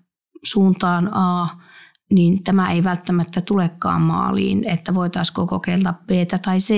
suuntaan 0.45 1.11
A, 1.13 1.49
niin 2.13 2.43
tämä 2.43 2.73
ei 2.73 2.85
välttämättä 2.85 3.41
tulekaan 3.41 4.03
maaliin, 4.03 4.69
että 4.69 4.95
voitaisiin 4.95 5.47
kokeilla 5.47 5.93
B 5.93 6.11
tai 6.43 6.59
C, 6.59 6.75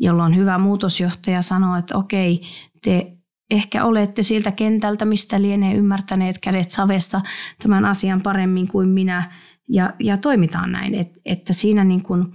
jolloin 0.00 0.36
hyvä 0.36 0.58
muutosjohtaja 0.58 1.42
sanoo, 1.42 1.76
että 1.76 1.96
okei, 1.96 2.42
te 2.84 3.12
ehkä 3.50 3.84
olette 3.84 4.22
siltä 4.22 4.52
kentältä, 4.52 5.04
mistä 5.04 5.42
lienee 5.42 5.74
ymmärtäneet 5.74 6.38
kädet 6.38 6.70
savessa 6.70 7.20
tämän 7.62 7.84
asian 7.84 8.22
paremmin 8.22 8.68
kuin 8.68 8.88
minä, 8.88 9.32
ja, 9.68 9.94
ja 9.98 10.16
toimitaan 10.16 10.72
näin, 10.72 10.94
Et, 10.94 11.08
että 11.24 11.52
siinä 11.52 11.84
niin 11.84 12.02
kuin 12.02 12.26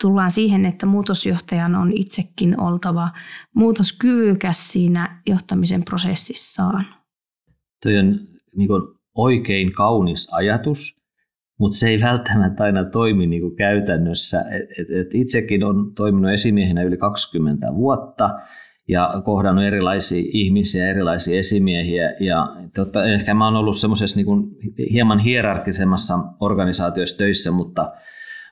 tullaan 0.00 0.30
siihen, 0.30 0.66
että 0.66 0.86
muutosjohtajan 0.86 1.74
on 1.74 1.92
itsekin 1.92 2.60
oltava 2.60 3.10
muutoskyvykäs 3.54 4.68
siinä 4.68 5.22
johtamisen 5.26 5.84
prosessissaan. 5.84 6.84
Toi 7.82 7.98
on 7.98 8.18
niin 8.56 8.68
kuin 8.68 8.82
oikein 9.14 9.72
kaunis 9.72 10.28
ajatus, 10.32 10.96
mutta 11.58 11.78
se 11.78 11.88
ei 11.88 12.00
välttämättä 12.00 12.64
aina 12.64 12.84
toimi 12.84 13.26
niin 13.26 13.42
kuin 13.42 13.56
käytännössä. 13.56 14.40
Et, 14.40 14.70
et, 14.78 14.90
et 14.90 15.14
itsekin 15.14 15.64
on 15.64 15.94
toiminut 15.94 16.32
esimiehenä 16.32 16.82
yli 16.82 16.96
20 16.96 17.74
vuotta 17.74 18.30
ja 18.88 19.22
kohdannut 19.24 19.64
erilaisia 19.64 20.22
ihmisiä, 20.32 20.88
erilaisia 20.88 21.38
esimiehiä. 21.38 22.14
Ja 22.20 22.48
totta, 22.74 23.04
ehkä 23.04 23.34
mä 23.34 23.44
oon 23.44 23.56
ollut 23.56 23.76
semmoisessa 23.76 24.16
niin 24.16 24.26
hieman 24.92 25.18
hierarkisemmassa 25.18 26.18
organisaatioissa 26.40 27.18
töissä, 27.18 27.50
mutta, 27.50 27.92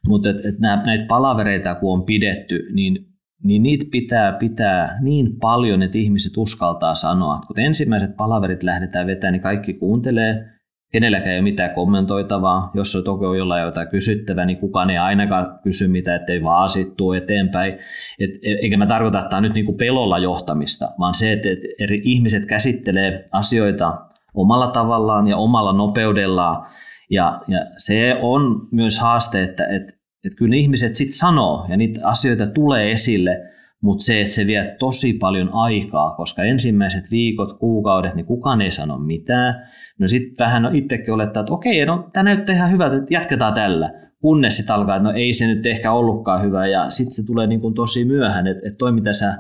mutta 0.09 0.31
et, 0.31 0.37
et 0.47 0.59
näitä 0.59 1.07
palavereita 1.09 1.75
kun 1.75 1.93
on 1.93 2.05
pidetty, 2.05 2.69
niin 2.73 3.15
niin 3.45 3.63
niitä 3.63 3.87
pitää 3.93 4.33
pitää 4.33 4.99
niin 5.03 5.37
paljon, 5.41 5.83
että 5.83 5.99
ihmiset 5.99 6.33
uskaltaa 6.37 6.95
sanoa. 6.95 7.41
Kun 7.47 7.61
ensimmäiset 7.61 8.17
palaverit 8.17 8.63
lähdetään 8.63 9.07
vetämään, 9.07 9.33
niin 9.33 9.43
kaikki 9.43 9.75
kuuntelee, 9.75 10.54
kenelläkään 10.95 11.31
ei 11.31 11.39
ole 11.39 11.43
mitään 11.43 11.75
kommentoitavaa. 11.75 12.71
Jos 12.75 12.97
on 12.97 13.05
toki 13.05 13.25
on 13.25 13.39
jollain 13.39 13.63
jotain 13.63 13.89
kysyttävää, 13.89 14.45
niin 14.45 14.59
kukaan 14.59 14.91
ei 14.91 14.99
ainakaan 14.99 15.59
kysy 15.63 15.89
mitä, 15.89 16.15
ettei 16.15 16.43
vaan 16.43 16.65
asittuu 16.65 17.13
eteenpäin. 17.13 17.73
Et, 18.21 18.31
e, 18.43 18.53
eikä 18.63 18.77
mä 18.77 18.87
tarkoita, 18.87 19.19
että 19.19 19.29
tämä 19.29 19.39
on 19.39 19.43
nyt 19.43 19.55
niin 19.55 19.67
kuin 19.67 19.77
pelolla 19.77 20.19
johtamista, 20.19 20.89
vaan 20.99 21.15
se, 21.15 21.33
että, 21.33 21.49
että 21.49 21.69
eri 21.79 22.03
ihmiset 22.05 22.47
käsittelee 22.47 23.25
asioita 23.33 24.01
omalla 24.35 24.67
tavallaan 24.67 25.29
ja 25.29 25.37
omalla 25.37 25.73
nopeudellaan. 25.73 26.67
Ja, 27.11 27.41
ja 27.49 27.59
se 27.77 28.19
on 28.23 28.61
myös 28.73 28.99
haaste, 28.99 29.43
että, 29.43 29.67
että, 29.67 29.93
että 30.25 30.37
kyllä 30.39 30.57
ihmiset 30.57 30.97
sitten 30.97 31.19
sanoo 31.19 31.67
ja 31.69 31.77
niitä 31.77 32.01
asioita 32.09 32.47
tulee 32.47 32.93
esille– 32.93 33.41
mutta 33.85 34.05
se, 34.05 34.21
että 34.21 34.35
se 34.35 34.47
vie 34.47 34.77
tosi 34.79 35.13
paljon 35.21 35.51
aikaa, 35.53 36.15
koska 36.15 36.43
ensimmäiset 36.43 37.05
viikot, 37.11 37.59
kuukaudet, 37.59 38.15
niin 38.15 38.27
kukaan 38.27 38.61
ei 38.61 38.71
sano 38.71 38.99
mitään. 38.99 39.69
No 39.99 40.09
sitten 40.09 40.47
vähän 40.47 40.77
itsekin 40.77 41.15
olettaa, 41.15 41.41
että 41.41 41.53
okei, 41.53 41.87
no 41.87 42.09
tämä 42.13 42.25
näyttää 42.25 42.55
ihan 42.55 42.71
hyvältä, 42.71 42.97
että 42.97 43.15
jatketaan 43.15 43.55
tällä. 43.55 43.93
Kunnes 44.21 44.57
sitten 44.57 44.77
alkaa, 44.77 44.97
että 44.97 45.09
no 45.09 45.15
ei 45.15 45.33
se 45.33 45.47
nyt 45.47 45.67
ehkä 45.67 45.93
ollutkaan 45.93 46.43
hyvä 46.43 46.67
ja 46.67 46.91
sitten 46.91 47.15
se 47.15 47.27
tulee 47.27 47.47
niin 47.47 47.61
kuin 47.61 47.75
tosi 47.75 48.05
myöhään, 48.05 48.47
että, 48.47 48.63
että 48.67 48.79
toi 48.79 48.93
mitä 48.93 49.13
sä 49.13 49.35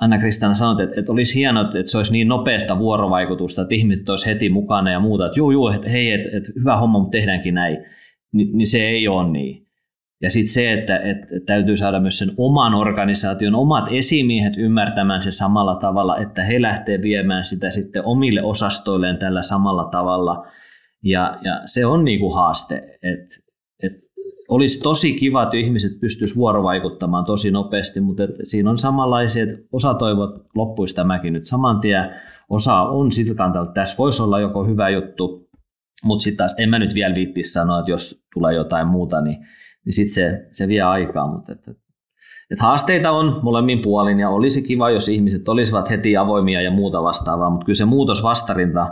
Anna-Kristiana 0.00 0.54
sanot, 0.54 0.80
että, 0.80 1.00
että 1.00 1.12
olisi 1.12 1.38
hienoa, 1.38 1.62
että 1.62 1.90
se 1.90 1.96
olisi 1.96 2.12
niin 2.12 2.28
nopeasta 2.28 2.78
vuorovaikutusta, 2.78 3.62
että 3.62 3.74
ihmiset 3.74 4.08
olisi 4.08 4.26
heti 4.26 4.48
mukana 4.48 4.90
ja 4.90 5.00
muuta, 5.00 5.26
että 5.26 5.38
juu, 5.38 5.50
juu, 5.50 5.68
että 5.68 5.88
hei, 5.88 6.12
että, 6.12 6.36
että 6.36 6.52
hyvä 6.60 6.76
homma, 6.76 6.98
mutta 6.98 7.18
tehdäänkin 7.18 7.54
näin. 7.54 7.76
Ni, 8.32 8.44
niin 8.52 8.66
se 8.66 8.78
ei 8.78 9.08
ole 9.08 9.30
niin. 9.30 9.69
Ja 10.22 10.30
sitten 10.30 10.52
se, 10.52 10.72
että, 10.72 10.98
että 10.98 11.34
täytyy 11.46 11.76
saada 11.76 12.00
myös 12.00 12.18
sen 12.18 12.30
oman 12.36 12.74
organisaation, 12.74 13.54
omat 13.54 13.84
esimiehet 13.90 14.56
ymmärtämään 14.56 15.22
se 15.22 15.30
samalla 15.30 15.74
tavalla, 15.74 16.18
että 16.18 16.44
he 16.44 16.62
lähtee 16.62 17.02
viemään 17.02 17.44
sitä 17.44 17.70
sitten 17.70 18.04
omille 18.04 18.42
osastoilleen 18.42 19.18
tällä 19.18 19.42
samalla 19.42 19.84
tavalla. 19.84 20.46
Ja, 21.04 21.38
ja 21.42 21.60
se 21.64 21.86
on 21.86 22.04
niinku 22.04 22.30
haaste, 22.30 22.76
että 23.02 23.34
et 23.82 23.92
olisi 24.48 24.80
tosi 24.80 25.12
kiva, 25.12 25.42
että 25.42 25.56
ihmiset 25.56 26.00
pystyisivät 26.00 26.36
vuorovaikuttamaan 26.36 27.24
tosi 27.24 27.50
nopeasti, 27.50 28.00
mutta 28.00 28.22
siinä 28.42 28.70
on 28.70 28.78
samanlaisia, 28.78 29.42
että 29.42 29.56
osa 29.72 29.94
toivot 29.94 30.30
loppuisi 30.54 30.94
tämäkin 30.94 31.32
nyt 31.32 31.44
saman 31.44 31.80
tien, 31.80 32.10
osa 32.50 32.80
on 32.80 33.12
siltä 33.12 33.34
kantaa, 33.34 33.62
että 33.62 33.74
tässä 33.74 33.98
voisi 33.98 34.22
olla 34.22 34.40
joko 34.40 34.64
hyvä 34.64 34.88
juttu, 34.88 35.48
mutta 36.04 36.22
sitten 36.22 36.36
taas 36.36 36.54
en 36.58 36.68
mä 36.68 36.78
nyt 36.78 36.94
vielä 36.94 37.14
viittisi 37.14 37.52
sanoa, 37.52 37.78
että 37.78 37.90
jos 37.90 38.26
tulee 38.34 38.54
jotain 38.54 38.86
muuta, 38.86 39.20
niin 39.20 39.36
niin 39.84 39.92
sitten 39.92 40.14
se, 40.14 40.48
se 40.52 40.68
vie 40.68 40.82
aikaa. 40.82 41.26
Mutta 41.26 41.52
että, 41.52 41.70
että 42.50 42.64
haasteita 42.64 43.10
on 43.10 43.40
molemmin 43.42 43.82
puolin 43.82 44.20
ja 44.20 44.28
olisi 44.28 44.62
kiva, 44.62 44.90
jos 44.90 45.08
ihmiset 45.08 45.48
olisivat 45.48 45.90
heti 45.90 46.16
avoimia 46.16 46.62
ja 46.62 46.70
muuta 46.70 47.02
vastaavaa, 47.02 47.50
mutta 47.50 47.64
kyllä 47.64 47.76
se 47.76 47.84
muutosvastarinta 47.84 48.86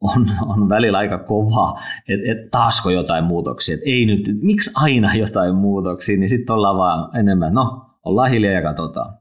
on, 0.00 0.30
on 0.46 0.68
välillä 0.68 0.98
aika 0.98 1.18
kova, 1.18 1.80
että 2.08 2.32
et 2.32 2.50
taasko 2.50 2.90
jotain 2.90 3.24
muutoksia, 3.24 3.74
että 3.74 3.90
ei 3.90 4.06
nyt, 4.06 4.30
miksi 4.42 4.70
aina 4.74 5.14
jotain 5.14 5.54
muutoksia, 5.54 6.16
niin 6.16 6.28
sitten 6.28 6.54
ollaan 6.54 6.76
vaan 6.76 7.16
enemmän, 7.16 7.54
no 7.54 7.86
ollaan 8.04 8.30
hiljaa 8.30 8.52
ja 8.52 8.62
katsotaan. 8.62 9.12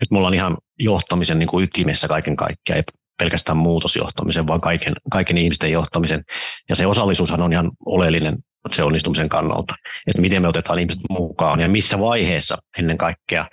Nyt 0.00 0.10
mulla 0.10 0.26
on 0.26 0.34
ihan 0.34 0.56
johtamisen 0.78 1.38
niin 1.38 1.48
kuin 1.48 1.64
ytimessä 1.64 2.08
kaiken 2.08 2.36
kaikkiaan, 2.36 2.76
ei 2.76 2.82
pelkästään 3.18 3.58
muutosjohtamisen, 3.58 4.46
vaan 4.46 4.60
kaiken, 4.60 4.92
kaiken 5.10 5.38
ihmisten 5.38 5.72
johtamisen. 5.72 6.22
Ja 6.68 6.76
se 6.76 6.86
osallisuushan 6.86 7.42
on 7.42 7.52
ihan 7.52 7.70
oleellinen 7.86 8.38
se 8.70 8.84
onnistumisen 8.84 9.28
kannalta, 9.28 9.74
että 10.06 10.22
miten 10.22 10.42
me 10.42 10.48
otetaan 10.48 10.78
ihmiset 10.78 11.02
mukaan 11.10 11.60
ja 11.60 11.68
missä 11.68 11.98
vaiheessa 11.98 12.58
ennen 12.78 12.98
kaikkea. 12.98 13.46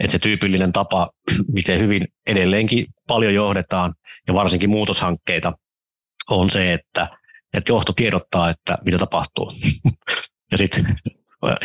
Että 0.00 0.12
se 0.12 0.18
tyypillinen 0.18 0.72
tapa, 0.72 1.10
miten 1.52 1.80
hyvin 1.80 2.06
edelleenkin 2.26 2.86
paljon 3.06 3.34
johdetaan 3.34 3.94
ja 4.26 4.34
varsinkin 4.34 4.70
muutoshankkeita 4.70 5.52
on 6.30 6.50
se, 6.50 6.72
että, 6.72 7.08
että 7.54 7.72
johto 7.72 7.92
tiedottaa, 7.92 8.50
että 8.50 8.76
mitä 8.84 8.98
tapahtuu. 8.98 9.52
ja 10.52 10.58
sitten 10.58 10.96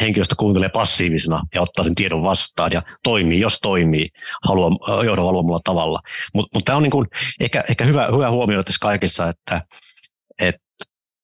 henkilöstö 0.02 0.36
kuuntelee 0.38 0.70
passiivisena 0.70 1.42
ja 1.56 1.62
ottaa 1.62 1.86
sen 1.86 1.96
tiedon 1.96 2.24
vastaan 2.24 2.72
ja 2.72 2.82
toimii, 3.04 3.40
jos 3.40 3.60
toimii 3.60 4.10
haluaa, 4.44 5.04
johdon 5.04 5.26
haluamalla 5.26 5.62
tavalla. 5.64 6.00
Mutta 6.34 6.58
mut 6.58 6.66
tämä 6.66 6.76
on 6.76 6.84
niinku 6.84 7.06
ehkä, 7.40 7.64
ehkä 7.70 7.86
hyvä, 7.86 8.08
hyvä 8.14 8.30
huomioida 8.30 8.64
tässä 8.64 8.80
kaikessa, 8.82 9.30
että 9.30 9.62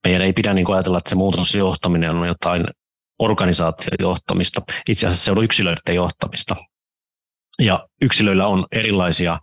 meidän 0.03 0.21
ei 0.21 0.33
pidä 0.33 0.53
niin 0.53 0.73
ajatella, 0.73 0.97
että 0.97 1.09
se 1.09 1.15
muutosjohtaminen 1.15 2.15
on 2.15 2.27
jotain 2.27 2.65
organisaatiojohtamista. 3.19 4.61
Itse 4.89 5.07
asiassa 5.07 5.25
se 5.25 5.31
on 5.31 5.43
yksilöiden 5.43 5.95
johtamista. 5.95 6.55
Ja 7.61 7.87
yksilöillä 8.01 8.47
on 8.47 8.65
erilaisia, 8.71 9.39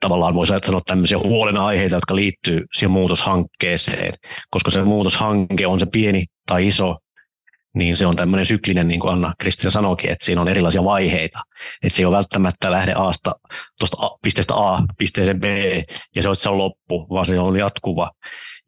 tavallaan 0.00 0.34
voisi 0.34 0.52
sanoa 0.66 0.80
tämmöisiä 0.86 1.18
huolenaiheita, 1.18 1.96
jotka 1.96 2.16
liittyy 2.16 2.64
siihen 2.74 2.90
muutoshankkeeseen. 2.90 4.14
Koska 4.50 4.70
se 4.70 4.84
muutoshanke 4.84 5.66
on 5.66 5.80
se 5.80 5.86
pieni 5.86 6.24
tai 6.46 6.66
iso, 6.66 6.96
niin 7.74 7.96
se 7.96 8.06
on 8.06 8.16
tämmöinen 8.16 8.46
syklinen, 8.46 8.88
niin 8.88 9.00
kuin 9.00 9.12
Anna 9.12 9.32
Kristina 9.38 9.70
sanoikin, 9.70 10.10
että 10.10 10.24
siinä 10.24 10.40
on 10.40 10.48
erilaisia 10.48 10.84
vaiheita. 10.84 11.38
Että 11.82 11.96
se 11.96 12.02
ei 12.02 12.06
ole 12.06 12.16
välttämättä 12.16 12.70
lähde 12.70 12.92
Asta, 12.96 13.32
tuosta 13.78 13.96
pisteestä 14.22 14.54
A 14.54 14.82
pisteeseen 14.98 15.40
B 15.40 15.44
ja 16.16 16.22
se 16.22 16.28
se 16.34 16.48
on 16.48 16.58
loppu, 16.58 17.06
vaan 17.10 17.26
se 17.26 17.40
on 17.40 17.56
jatkuva. 17.58 18.10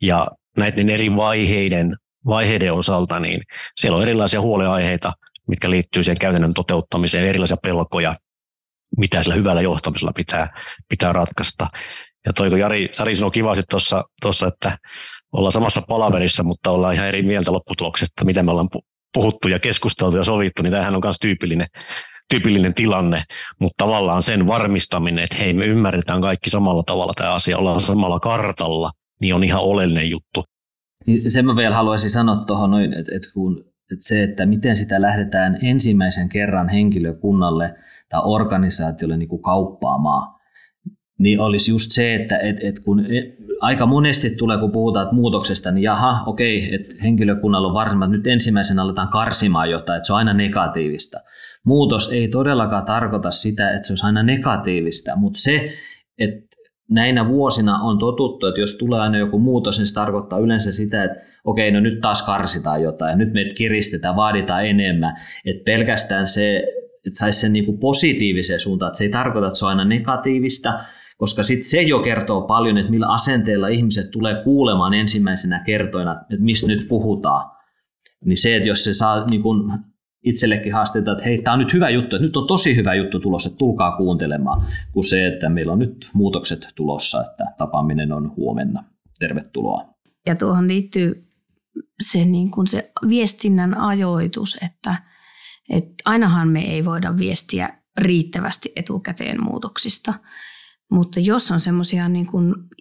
Ja 0.03 0.27
näiden 0.57 0.91
eri 0.91 1.17
vaiheiden, 1.17 1.97
vaiheiden 2.27 2.73
osalta, 2.73 3.19
niin 3.21 3.43
siellä 3.77 3.97
on 3.97 4.03
erilaisia 4.03 4.41
huoleaiheita, 4.41 5.13
mitkä 5.49 5.71
liittyy 5.71 6.03
siihen 6.03 6.19
käytännön 6.19 6.55
toteuttamiseen, 6.55 7.25
erilaisia 7.25 7.57
pelkoja, 7.57 8.17
mitä 8.99 9.23
sillä 9.23 9.35
hyvällä 9.35 9.63
johtamisella 9.63 10.13
pitää, 10.17 10.61
pitää 10.89 11.13
ratkaista. 11.13 11.67
Ja 12.27 12.33
toiko 12.33 12.57
Jari, 12.57 12.89
Sari 12.93 13.15
sanoi 13.15 13.31
kivasti 13.31 13.63
tuossa, 14.23 14.47
että 14.49 14.79
ollaan 15.33 15.53
samassa 15.53 15.83
palaverissa, 15.89 16.43
mutta 16.43 16.71
ollaan 16.71 16.95
ihan 16.95 17.09
eri 17.09 17.23
mieltä 17.23 17.53
lopputuloksesta, 17.53 18.25
mitä 18.25 18.43
me 18.43 18.51
ollaan 18.51 18.69
puhuttu 19.15 19.49
ja 19.49 19.59
keskusteltu 19.59 20.17
ja 20.17 20.25
sovittu, 20.25 20.63
niin 20.63 20.71
tämähän 20.71 20.95
on 20.95 21.01
myös 21.05 21.17
tyypillinen, 21.21 21.67
tyypillinen 22.29 22.75
tilanne, 22.75 23.23
mutta 23.61 23.85
tavallaan 23.85 24.23
sen 24.23 24.47
varmistaminen, 24.47 25.25
että 25.25 25.37
hei 25.37 25.55
me 25.55 25.67
ymmärretään 25.67 26.21
kaikki 26.21 26.51
samalla 26.51 26.83
tavalla 26.87 27.13
tämä 27.17 27.35
asia, 27.35 27.59
ollaan 27.59 27.81
samalla 27.81 28.21
kartalla, 28.21 28.91
niin 29.21 29.35
on 29.35 29.45
ihan 29.45 29.63
oleellinen 29.63 30.11
juttu. 30.11 30.45
Niin 31.07 31.31
sen 31.31 31.47
mä 31.47 31.57
vielä 31.57 31.75
haluaisin 31.75 32.11
sanoa 32.11 32.37
tuohon 32.37 32.83
että, 32.83 33.17
että, 33.17 33.29
kun, 33.35 33.65
että 33.93 34.05
se, 34.05 34.23
että 34.23 34.47
miten 34.47 34.77
sitä 34.77 35.01
lähdetään 35.01 35.59
ensimmäisen 35.63 36.29
kerran 36.29 36.69
henkilökunnalle 36.69 37.75
tai 38.09 38.21
organisaatiolle 38.25 39.17
niin 39.17 39.29
kuin 39.29 39.43
kauppaamaan, 39.43 40.37
niin 41.19 41.41
olisi 41.41 41.71
just 41.71 41.91
se, 41.91 42.15
että 42.15 42.39
et, 42.39 42.57
et 42.61 42.81
kun 42.81 43.01
e, 43.01 43.37
aika 43.61 43.87
monesti 43.87 44.31
tulee, 44.31 44.59
kun 44.59 44.73
puhutaan 44.73 45.15
muutoksesta, 45.15 45.71
niin 45.71 45.83
jaha, 45.83 46.23
okei, 46.27 46.75
että 46.75 46.95
henkilökunnalla 47.03 47.69
on 47.69 47.75
varsin, 47.75 48.03
että 48.03 48.17
nyt 48.17 48.27
ensimmäisenä 48.27 48.83
aletaan 48.83 49.09
karsimaan 49.09 49.71
jotain, 49.71 49.97
että 49.97 50.07
se 50.07 50.13
on 50.13 50.19
aina 50.19 50.35
negatiivista. 50.35 51.19
Muutos 51.65 52.09
ei 52.13 52.29
todellakaan 52.29 52.85
tarkoita 52.85 53.31
sitä, 53.31 53.71
että 53.71 53.87
se 53.87 53.93
olisi 53.93 54.07
aina 54.07 54.23
negatiivista, 54.23 55.17
mutta 55.17 55.41
se, 55.41 55.73
että 56.19 56.46
näinä 56.91 57.29
vuosina 57.29 57.79
on 57.79 57.99
totuttu, 57.99 58.47
että 58.47 58.61
jos 58.61 58.75
tulee 58.79 59.01
aina 59.01 59.19
joku 59.19 59.39
muutos, 59.39 59.79
niin 59.79 59.87
se 59.87 59.95
tarkoittaa 59.95 60.39
yleensä 60.39 60.73
sitä, 60.73 61.05
että 61.05 61.21
okei, 61.45 61.71
no 61.71 61.81
nyt 61.81 62.01
taas 62.01 62.23
karsitaan 62.23 62.83
jotain, 62.83 63.19
nyt 63.19 63.33
meitä 63.33 63.55
kiristetään, 63.55 64.17
vaaditaan 64.17 64.67
enemmän. 64.67 65.17
Että 65.45 65.65
pelkästään 65.65 66.29
se, 66.29 66.57
että 67.07 67.19
saisi 67.19 67.41
sen 67.41 67.53
niin 67.53 67.79
positiiviseen 67.79 68.61
suuntaan, 68.61 68.89
että 68.89 68.99
se 68.99 69.05
ei 69.05 69.11
tarkoita, 69.11 69.47
että 69.47 69.59
se 69.59 69.65
on 69.65 69.69
aina 69.69 69.85
negatiivista, 69.85 70.81
koska 71.17 71.43
sitten 71.43 71.71
se 71.71 71.83
jo 71.83 71.99
kertoo 71.99 72.43
paljon, 72.43 72.79
että 72.79 72.91
millä 72.91 73.07
asenteella 73.07 73.69
ihmiset 73.69 74.11
tulee 74.11 74.43
kuulemaan 74.45 74.95
ensimmäisenä 74.95 75.63
kertoina, 75.67 76.13
että 76.13 76.45
mistä 76.45 76.67
nyt 76.67 76.89
puhutaan. 76.89 77.51
Niin 78.25 78.37
se, 78.37 78.57
että 78.57 78.69
jos 78.69 78.85
se 78.85 78.95
saa 78.95 79.25
niin 79.25 79.43
kuin 79.43 79.73
itsellekin 80.27 80.73
haasteita, 80.73 81.13
että 81.13 81.25
hei, 81.25 81.43
tämä 81.43 81.53
on 81.53 81.59
nyt 81.59 81.73
hyvä 81.73 81.91
juttu, 81.91 82.17
että 82.17 82.27
nyt 82.27 82.37
on 82.37 82.47
tosi 82.47 82.77
hyvä 82.77 82.95
juttu 82.95 83.21
tulossa, 83.21 83.49
että 83.49 83.59
tulkaa 83.59 83.97
kuuntelemaan, 83.97 84.67
kuin 84.93 85.05
se, 85.05 85.27
että 85.27 85.49
meillä 85.49 85.73
on 85.73 85.79
nyt 85.79 86.11
muutokset 86.13 86.69
tulossa, 86.75 87.25
että 87.31 87.45
tapaaminen 87.59 88.13
on 88.13 88.37
huomenna. 88.37 88.85
Tervetuloa. 89.19 89.85
Ja 90.27 90.35
tuohon 90.35 90.69
liittyy 90.69 91.25
se, 92.03 92.25
niin 92.25 92.51
kuin 92.51 92.67
se 92.67 92.91
viestinnän 93.09 93.79
ajoitus, 93.79 94.59
että, 94.63 95.03
että 95.71 95.95
ainahan 96.05 96.49
me 96.49 96.61
ei 96.61 96.85
voida 96.85 97.19
viestiä 97.19 97.69
riittävästi 97.99 98.73
etukäteen 98.77 99.43
muutoksista. 99.45 100.15
Mutta 100.91 101.21
jos 101.21 101.51
on 101.51 101.61
semmoisia 101.61 102.09
niin 102.09 102.27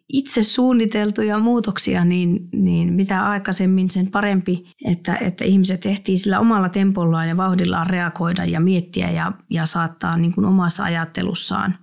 itse 0.09 0.43
suunniteltuja 0.43 1.39
muutoksia, 1.39 2.05
niin, 2.05 2.49
niin 2.53 2.93
mitä 2.93 3.25
aikaisemmin 3.25 3.89
sen 3.89 4.11
parempi, 4.11 4.63
että, 4.85 5.15
että 5.15 5.45
ihmiset 5.45 5.85
ehtii 5.85 6.17
sillä 6.17 6.39
omalla 6.39 6.69
tempollaan 6.69 7.27
ja 7.27 7.37
vauhdillaan 7.37 7.87
reagoida 7.87 8.45
ja 8.45 8.59
miettiä 8.59 9.11
ja, 9.11 9.31
ja 9.49 9.65
saattaa 9.65 10.17
niin 10.17 10.33
kuin 10.33 10.45
omassa 10.45 10.83
ajattelussaan 10.83 11.77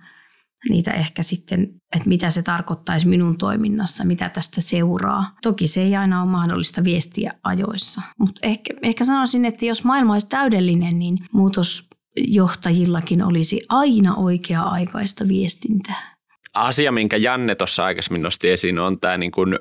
niitä 0.69 0.91
ehkä 0.91 1.23
sitten, 1.23 1.61
että 1.95 2.09
mitä 2.09 2.29
se 2.29 2.43
tarkoittaisi 2.43 3.07
minun 3.07 3.37
toiminnassa, 3.37 4.05
mitä 4.05 4.29
tästä 4.29 4.61
seuraa. 4.61 5.31
Toki 5.41 5.67
se 5.67 5.81
ei 5.81 5.95
aina 5.95 6.21
ole 6.21 6.31
mahdollista 6.31 6.83
viestiä 6.83 7.33
ajoissa, 7.43 8.01
mutta 8.19 8.41
ehkä, 8.43 8.73
ehkä 8.81 9.03
sanoisin, 9.03 9.45
että 9.45 9.65
jos 9.65 9.83
maailma 9.83 10.13
olisi 10.13 10.29
täydellinen, 10.29 10.99
niin 10.99 11.17
muutosjohtajillakin 11.31 13.23
olisi 13.23 13.61
aina 13.69 14.15
oikea-aikaista 14.15 15.27
viestintää 15.27 16.12
asia, 16.53 16.91
minkä 16.91 17.17
Janne 17.17 17.55
tuossa 17.55 17.85
aikaisemmin 17.85 18.21
nosti 18.21 18.49
esiin, 18.49 18.79
on 18.79 18.99
tämä 18.99 19.17
niin 19.17 19.31
kuin 19.31 19.59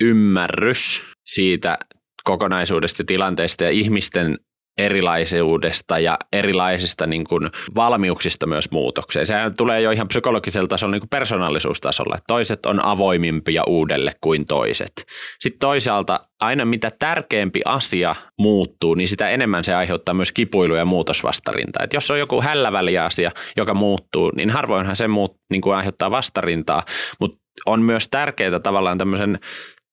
ymmärrys 0.00 1.02
siitä 1.26 1.78
kokonaisuudesta 2.24 3.04
tilanteesta 3.06 3.64
ja 3.64 3.70
ihmisten 3.70 4.38
erilaisuudesta 4.78 5.98
ja 5.98 6.18
erilaisista 6.32 7.06
niin 7.06 7.24
kuin 7.24 7.50
valmiuksista 7.76 8.46
myös 8.46 8.70
muutokseen. 8.70 9.26
Sehän 9.26 9.56
tulee 9.56 9.80
jo 9.80 9.90
ihan 9.90 10.08
psykologisella 10.08 10.68
tasolla 10.68 10.92
niin 10.92 11.00
kuin 11.00 11.08
persoonallisuustasolla, 11.08 12.16
toiset 12.26 12.66
on 12.66 12.84
avoimimpia 12.84 13.62
uudelle 13.66 14.12
kuin 14.20 14.46
toiset. 14.46 14.92
Sitten 15.40 15.58
toisaalta 15.58 16.20
aina 16.40 16.64
mitä 16.64 16.90
tärkeämpi 16.98 17.60
asia 17.64 18.14
muuttuu, 18.38 18.94
niin 18.94 19.08
sitä 19.08 19.30
enemmän 19.30 19.64
se 19.64 19.74
aiheuttaa 19.74 20.14
myös 20.14 20.32
kipuilu 20.32 20.74
ja 20.74 20.84
muutosvastarintaa. 20.84 21.84
Et 21.84 21.92
jos 21.92 22.10
on 22.10 22.18
joku 22.18 22.42
hälläväliä 22.42 23.04
asia, 23.04 23.30
joka 23.56 23.74
muuttuu, 23.74 24.32
niin 24.36 24.50
harvoinhan 24.50 24.96
se 24.96 25.08
muut, 25.08 25.36
niin 25.50 25.60
kuin 25.60 25.76
aiheuttaa 25.76 26.10
vastarintaa, 26.10 26.82
mutta 27.20 27.38
on 27.66 27.82
myös 27.82 28.08
tärkeää 28.08 28.60
tavallaan 28.60 28.98
tämmöisen 28.98 29.38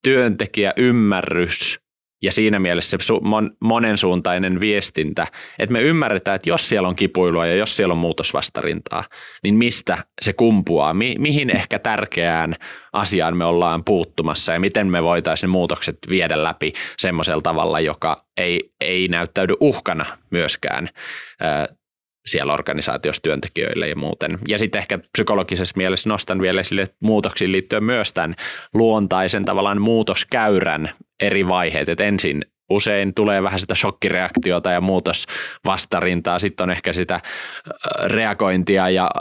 työntekijäymmärrys 0.04 1.81
ja 2.22 2.32
siinä 2.32 2.60
mielessä 2.60 2.98
se 3.02 3.14
mon, 3.22 3.52
monensuuntainen 3.60 4.60
viestintä, 4.60 5.28
että 5.60 5.74
me 5.74 5.82
ymmärretään, 5.82 6.36
että 6.36 6.50
jos 6.50 6.70
siellä 6.70 6.88
on 6.88 6.96
kipuilua 6.96 7.46
ja 7.46 7.56
jos 7.56 7.76
siellä 7.76 7.92
on 7.92 7.98
muutosvastarintaa, 7.98 9.04
niin 9.44 9.56
mistä 9.56 9.98
se 10.22 10.34
kumpuaa, 10.34 10.94
mi, 10.94 11.16
mihin 11.20 11.50
ehkä 11.56 11.80
tärkeään 11.80 12.56
asiaan 12.94 13.38
me 13.38 13.46
ollaan 13.46 13.84
puuttumassa 13.84 14.54
ja 14.54 14.60
miten 14.60 14.88
me 14.88 15.04
voitaisiin 15.04 15.48
ne 15.48 15.52
muutokset 15.52 15.98
viedä 16.10 16.44
läpi 16.44 16.74
semmoisella 16.98 17.42
tavalla, 17.42 17.80
joka 17.80 18.26
ei, 18.38 18.72
ei 18.82 19.08
näyttäydy 19.08 19.54
uhkana 19.60 20.06
myöskään 20.32 20.90
siellä 22.26 22.54
organisaatiossa 22.54 23.22
työntekijöille 23.22 23.88
ja 23.88 23.96
muuten. 23.96 24.40
Ja 24.48 24.58
sitten 24.58 24.80
ehkä 24.80 25.00
psykologisessa 25.14 25.78
mielessä 25.78 26.10
nostan 26.10 26.42
vielä 26.42 26.64
sille 26.64 26.90
muutoksiin 27.00 27.52
liittyen 27.52 27.84
myös 27.84 28.14
tämän 28.14 28.36
luontaisen 28.74 29.46
tavallaan 29.46 29.82
muutoskäyrän 29.82 30.92
eri 31.22 31.48
vaiheet. 31.48 31.90
Et 31.90 32.02
ensin 32.02 32.42
usein 32.70 33.14
tulee 33.14 33.44
vähän 33.44 33.60
sitä 33.60 33.76
shokkireaktiota 33.76 34.72
ja 34.72 34.82
muutosvastarintaa, 34.82 36.40
sitten 36.40 36.64
on 36.64 36.70
ehkä 36.70 36.94
sitä 36.94 37.20
reagointia 38.06 38.90
ja 38.90 39.12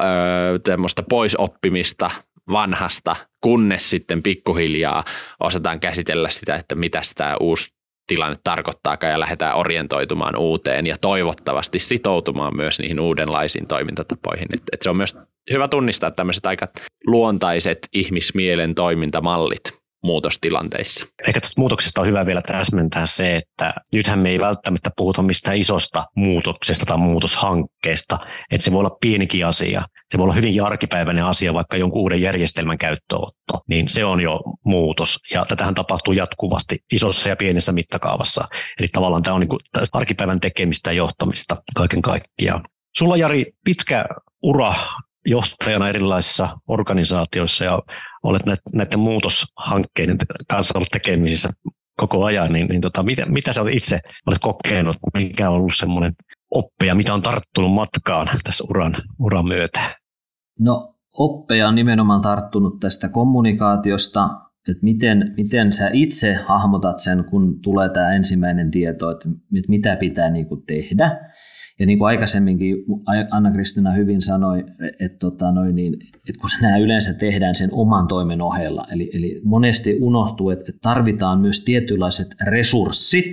tämmöistä 0.64 1.02
poisoppimista 1.10 2.10
vanhasta, 2.52 3.16
kunnes 3.40 3.90
sitten 3.90 4.22
pikkuhiljaa 4.22 5.04
osataan 5.40 5.80
käsitellä 5.80 6.28
sitä, 6.28 6.54
että 6.54 6.74
mitä 6.74 7.00
tämä 7.16 7.36
uusi 7.40 7.72
tilanne 8.06 8.36
tarkoittaakaan 8.44 9.12
ja 9.12 9.20
lähdetään 9.20 9.56
orientoitumaan 9.56 10.36
uuteen 10.36 10.86
ja 10.86 10.96
toivottavasti 11.00 11.78
sitoutumaan 11.78 12.56
myös 12.56 12.78
niihin 12.78 13.00
uudenlaisiin 13.00 13.66
toimintatapoihin. 13.66 14.48
Et, 14.54 14.62
et 14.72 14.82
se 14.82 14.90
on 14.90 14.96
myös 14.96 15.18
hyvä 15.52 15.68
tunnistaa 15.68 16.10
tämmöiset 16.10 16.46
aika 16.46 16.68
luontaiset 17.06 17.78
ihmismielen 17.92 18.74
toimintamallit 18.74 19.79
muutostilanteissa. 20.02 21.06
Ehkä 21.28 21.40
tästä 21.40 21.60
muutoksesta 21.60 22.00
on 22.00 22.06
hyvä 22.06 22.26
vielä 22.26 22.42
täsmentää 22.42 23.06
se, 23.06 23.36
että 23.36 23.74
nythän 23.92 24.18
me 24.18 24.30
ei 24.30 24.40
välttämättä 24.40 24.90
puhuta 24.96 25.22
mistään 25.22 25.56
isosta 25.56 26.04
muutoksesta 26.16 26.86
tai 26.86 26.98
muutoshankkeesta, 26.98 28.18
että 28.50 28.64
se 28.64 28.72
voi 28.72 28.80
olla 28.80 28.96
pienikin 29.00 29.46
asia. 29.46 29.82
Se 30.08 30.18
voi 30.18 30.24
olla 30.24 30.34
hyvin 30.34 30.54
jarkipäiväinen 30.54 31.24
asia, 31.24 31.54
vaikka 31.54 31.76
jonkun 31.76 32.00
uuden 32.00 32.22
järjestelmän 32.22 32.78
käyttöönotto, 32.78 33.58
niin 33.68 33.88
se 33.88 34.04
on 34.04 34.20
jo 34.20 34.40
muutos. 34.66 35.18
Ja 35.34 35.44
tätähän 35.48 35.74
tapahtuu 35.74 36.14
jatkuvasti 36.14 36.76
isossa 36.92 37.28
ja 37.28 37.36
pienessä 37.36 37.72
mittakaavassa. 37.72 38.44
Eli 38.80 38.88
tavallaan 38.92 39.22
tämä 39.22 39.34
on 39.34 39.40
niin 39.40 39.86
arkipäivän 39.92 40.40
tekemistä 40.40 40.90
ja 40.90 40.96
johtamista 40.96 41.56
kaiken 41.76 42.02
kaikkiaan. 42.02 42.64
Sulla 42.96 43.16
Jari 43.16 43.46
pitkä 43.64 44.04
ura 44.42 44.74
johtajana 45.26 45.88
erilaisissa 45.88 46.48
organisaatioissa 46.68 47.64
ja 47.64 47.78
olet 48.22 48.42
näiden 48.72 49.00
muutoshankkeiden 49.00 50.16
kanssa 50.48 50.78
ollut 50.78 50.90
tekemisissä 50.92 51.50
koko 51.96 52.24
ajan, 52.24 52.52
niin, 52.52 52.66
niin 52.66 52.80
tota, 52.80 53.02
mitä, 53.02 53.26
mitä 53.26 53.52
sä 53.52 53.62
olet 53.62 53.74
itse 53.74 54.00
olet 54.26 54.38
kokenut, 54.38 54.96
mikä 55.14 55.50
on 55.50 55.56
ollut 55.56 55.76
semmoinen 55.76 56.12
oppeja, 56.54 56.94
mitä 56.94 57.14
on 57.14 57.22
tarttunut 57.22 57.72
matkaan 57.72 58.28
tässä 58.44 58.64
uran, 58.70 58.94
uran 59.20 59.48
myötä? 59.48 59.80
No 60.58 60.94
oppeja 61.18 61.68
on 61.68 61.74
nimenomaan 61.74 62.20
tarttunut 62.20 62.80
tästä 62.80 63.08
kommunikaatiosta, 63.08 64.28
että 64.68 64.82
miten, 64.82 65.34
miten 65.36 65.72
sä 65.72 65.90
itse 65.92 66.34
hahmotat 66.34 66.98
sen, 66.98 67.24
kun 67.24 67.60
tulee 67.62 67.88
tämä 67.88 68.12
ensimmäinen 68.12 68.70
tieto, 68.70 69.10
että 69.10 69.28
mitä 69.68 69.96
pitää 69.96 70.30
niin 70.30 70.46
kuin 70.46 70.62
tehdä. 70.66 71.30
Ja 71.80 71.86
niin 71.86 71.98
kuin 71.98 72.06
aikaisemminkin 72.06 72.76
Anna-Kristina 73.30 73.90
hyvin 73.90 74.22
sanoi, 74.22 74.64
että, 75.00 75.18
tota 75.18 75.52
noin, 75.52 75.74
niin, 75.74 75.94
että 76.28 76.40
kun 76.40 76.50
nämä 76.62 76.76
yleensä 76.76 77.14
tehdään 77.14 77.54
sen 77.54 77.68
oman 77.72 78.08
toimen 78.08 78.42
ohella, 78.42 78.86
eli, 78.92 79.10
eli 79.12 79.40
monesti 79.44 79.98
unohtuu, 80.00 80.50
että 80.50 80.72
tarvitaan 80.82 81.40
myös 81.40 81.64
tietynlaiset 81.64 82.28
resurssit 82.46 83.32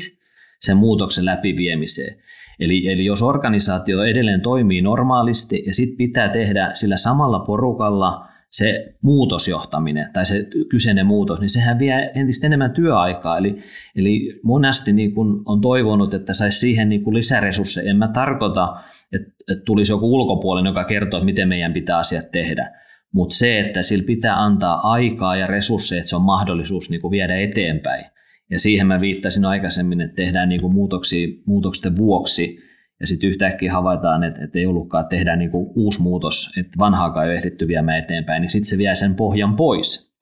sen 0.59 0.77
muutoksen 0.77 1.25
läpiviemiseen. 1.25 2.15
Eli, 2.59 2.87
eli 2.87 3.05
jos 3.05 3.21
organisaatio 3.21 4.03
edelleen 4.03 4.41
toimii 4.41 4.81
normaalisti 4.81 5.63
ja 5.65 5.73
sitten 5.73 5.97
pitää 5.97 6.29
tehdä 6.29 6.71
sillä 6.73 6.97
samalla 6.97 7.39
porukalla– 7.39 8.26
se 8.57 8.95
muutosjohtaminen 9.01 10.09
tai 10.13 10.25
se 10.25 10.47
kyseinen 10.69 11.05
muutos, 11.05 11.39
niin 11.39 11.49
sehän 11.49 11.79
vie 11.79 12.11
entistä 12.15 12.47
enemmän 12.47 12.71
työaikaa. 12.71 13.37
Eli, 13.37 13.57
eli 13.95 14.39
monesti 14.43 14.93
niin 14.93 15.13
kun 15.13 15.43
on 15.45 15.61
toivonut, 15.61 16.13
että 16.13 16.33
saisi 16.33 16.59
siihen 16.59 16.89
niin 16.89 17.13
lisäresursseja. 17.13 17.89
En 17.89 17.97
mä 17.97 18.07
tarkoita, 18.07 18.75
että, 19.13 19.27
että 19.51 19.63
tulisi 19.65 19.91
joku 19.91 20.15
ulkopuolinen, 20.15 20.69
joka 20.69 20.83
kertoo, 20.83 21.17
että 21.17 21.25
miten 21.25 21.47
meidän 21.47 21.73
pitää 21.73 21.97
asiat 21.97 22.31
tehdä. 22.31 22.71
Mutta 23.13 23.35
se, 23.35 23.59
että 23.59 23.81
sillä 23.81 24.03
pitää 24.07 24.43
antaa 24.43 24.91
aikaa 24.91 25.35
ja 25.35 25.47
resursseja, 25.47 25.99
että 25.99 26.09
se 26.09 26.15
on 26.15 26.21
mahdollisuus 26.21 26.89
niin 26.89 27.11
viedä 27.11 27.37
eteenpäin. 27.37 28.05
Ja 28.51 28.59
siihen 28.59 28.87
mä 28.87 28.99
viittasin 28.99 29.45
aikaisemmin, 29.45 30.01
että 30.01 30.15
tehdään 30.15 30.49
niin 30.49 30.71
muutoksia 30.71 31.27
muutosten 31.45 31.97
vuoksi, 31.97 32.66
ja 32.99 33.07
sitten 33.07 33.29
yhtäkkiä 33.29 33.73
havaitaan, 33.73 34.23
että, 34.23 34.43
että 34.43 34.59
ei 34.59 34.65
ollutkaan, 34.65 35.07
tehdään 35.07 35.39
niin 35.39 35.51
kuin 35.51 35.71
uusi 35.75 36.01
muutos, 36.01 36.51
että 36.57 36.75
vanhaakaan 36.79 37.25
ei 37.25 37.31
ole 37.31 37.37
ehditty 37.37 37.67
viemään 37.67 37.99
eteenpäin, 37.99 38.41
niin 38.41 38.49
sitten 38.49 38.69
se 38.69 38.77
vie 38.77 38.95
sen 38.95 39.15
pohjan 39.15 39.55
pois. 39.55 40.13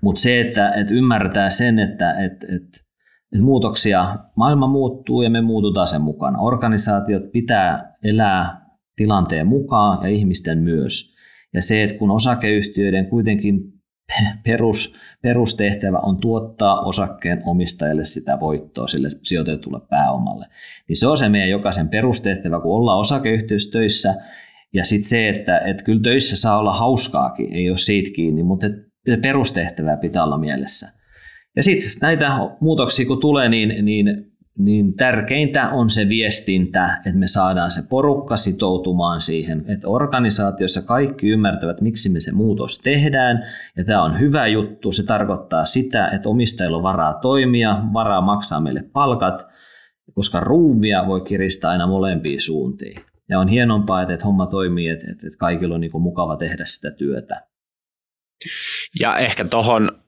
Mutta 0.00 0.20
se, 0.20 0.40
että, 0.40 0.70
että 0.70 0.94
ymmärtää 0.94 1.50
sen, 1.50 1.78
että, 1.78 2.10
että, 2.10 2.46
että, 2.46 2.78
että 3.32 3.44
muutoksia, 3.44 4.16
maailma 4.36 4.66
muuttuu 4.66 5.22
ja 5.22 5.30
me 5.30 5.40
muututaan 5.40 5.88
sen 5.88 6.02
mukana. 6.02 6.38
Organisaatiot 6.38 7.32
pitää 7.32 7.94
elää 8.04 8.60
tilanteen 8.96 9.46
mukaan 9.46 10.02
ja 10.02 10.08
ihmisten 10.16 10.58
myös. 10.58 11.14
Ja 11.54 11.62
se, 11.62 11.82
että 11.82 11.98
kun 11.98 12.10
osakeyhtiöiden 12.10 13.06
kuitenkin 13.06 13.79
perus, 14.44 14.94
perustehtävä 15.22 15.98
on 15.98 16.16
tuottaa 16.16 16.80
osakkeen 16.80 17.42
omistajille 17.46 18.04
sitä 18.04 18.40
voittoa 18.40 18.88
sille 18.88 19.08
sijoitetulle 19.22 19.80
pääomalle. 19.90 20.46
Niin 20.88 20.96
se 20.96 21.06
on 21.06 21.18
se 21.18 21.28
meidän 21.28 21.50
jokaisen 21.50 21.88
perustehtävä, 21.88 22.60
kun 22.60 22.76
ollaan 22.76 22.98
osakeyhtiössä 22.98 23.70
töissä. 23.70 24.14
Ja 24.72 24.84
sitten 24.84 25.08
se, 25.08 25.28
että, 25.28 25.58
että 25.58 25.84
kyllä 25.84 26.00
töissä 26.02 26.36
saa 26.36 26.58
olla 26.58 26.72
hauskaakin, 26.72 27.52
ei 27.52 27.70
ole 27.70 27.78
siitä 27.78 28.10
kiinni, 28.14 28.42
mutta 28.42 28.66
perustehtävää 29.22 29.96
pitää 29.96 30.24
olla 30.24 30.38
mielessä. 30.38 30.88
Ja 31.56 31.62
sitten 31.62 31.90
näitä 32.02 32.30
muutoksia 32.60 33.06
kun 33.06 33.20
tulee, 33.20 33.48
niin, 33.48 33.84
niin 33.84 34.29
niin 34.58 34.94
tärkeintä 34.94 35.68
on 35.68 35.90
se 35.90 36.08
viestintä, 36.08 37.00
että 37.06 37.18
me 37.18 37.26
saadaan 37.26 37.70
se 37.70 37.82
porukka 37.90 38.36
sitoutumaan 38.36 39.20
siihen, 39.20 39.64
että 39.68 39.88
organisaatiossa 39.88 40.82
kaikki 40.82 41.28
ymmärtävät, 41.28 41.80
miksi 41.80 42.08
me 42.08 42.20
se 42.20 42.32
muutos 42.32 42.78
tehdään, 42.78 43.44
ja 43.76 43.84
tämä 43.84 44.02
on 44.02 44.20
hyvä 44.20 44.46
juttu. 44.46 44.92
Se 44.92 45.06
tarkoittaa 45.06 45.64
sitä, 45.64 46.08
että 46.08 46.28
omistajilla 46.28 46.76
on 46.76 46.82
varaa 46.82 47.14
toimia, 47.14 47.82
varaa 47.92 48.20
maksaa 48.20 48.60
meille 48.60 48.82
palkat, 48.92 49.46
koska 50.14 50.40
ruuvia 50.40 51.06
voi 51.06 51.20
kiristää 51.20 51.70
aina 51.70 51.86
molempiin 51.86 52.40
suuntiin. 52.40 52.96
Ja 53.28 53.40
on 53.40 53.48
hienompaa, 53.48 54.02
että, 54.02 54.26
homma 54.26 54.46
toimii, 54.46 54.88
että, 54.88 55.06
kaikilla 55.38 55.74
on 55.74 55.80
niin 55.80 55.90
mukava 56.02 56.36
tehdä 56.36 56.64
sitä 56.66 56.90
työtä. 56.90 57.46
Ja 59.00 59.18
ehkä 59.18 59.44
tuohon 59.44 60.02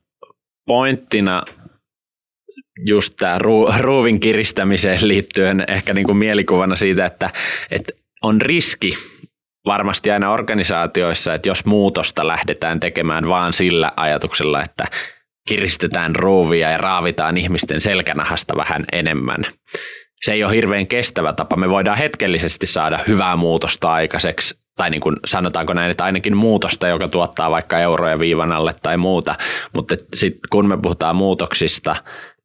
pointtina 0.65 1.43
just 2.85 3.13
tämä 3.19 3.37
ruuvin 3.79 4.19
kiristämiseen 4.19 4.99
liittyen 5.01 5.65
ehkä 5.67 5.93
niin 5.93 6.05
kuin 6.05 6.17
mielikuvana 6.17 6.75
siitä, 6.75 7.05
että, 7.05 7.29
että 7.71 7.93
on 8.21 8.41
riski 8.41 8.93
varmasti 9.65 10.11
aina 10.11 10.31
organisaatioissa, 10.31 11.33
että 11.33 11.49
jos 11.49 11.65
muutosta 11.65 12.27
lähdetään 12.27 12.79
tekemään 12.79 13.27
vaan 13.27 13.53
sillä 13.53 13.91
ajatuksella, 13.97 14.63
että 14.63 14.85
kiristetään 15.47 16.15
ruuvia 16.15 16.71
ja 16.71 16.77
raavitaan 16.77 17.37
ihmisten 17.37 17.81
selkänahasta 17.81 18.57
vähän 18.57 18.85
enemmän. 18.91 19.45
Se 20.21 20.33
ei 20.33 20.43
ole 20.43 20.55
hirveän 20.55 20.87
kestävä 20.87 21.33
tapa. 21.33 21.55
Me 21.55 21.69
voidaan 21.69 21.97
hetkellisesti 21.97 22.65
saada 22.65 22.99
hyvää 23.07 23.35
muutosta 23.35 23.93
aikaiseksi, 23.93 24.55
tai 24.75 24.89
niin 24.89 25.01
kuin 25.01 25.15
sanotaanko 25.25 25.73
näin, 25.73 25.91
että 25.91 26.03
ainakin 26.03 26.37
muutosta, 26.37 26.87
joka 26.87 27.07
tuottaa 27.07 27.51
vaikka 27.51 27.79
euroja 27.79 28.19
viivan 28.19 28.51
alle 28.51 28.75
tai 28.81 28.97
muuta. 28.97 29.35
Mutta 29.73 29.95
sitten 30.13 30.41
kun 30.49 30.67
me 30.67 30.77
puhutaan 30.77 31.15
muutoksista, 31.15 31.95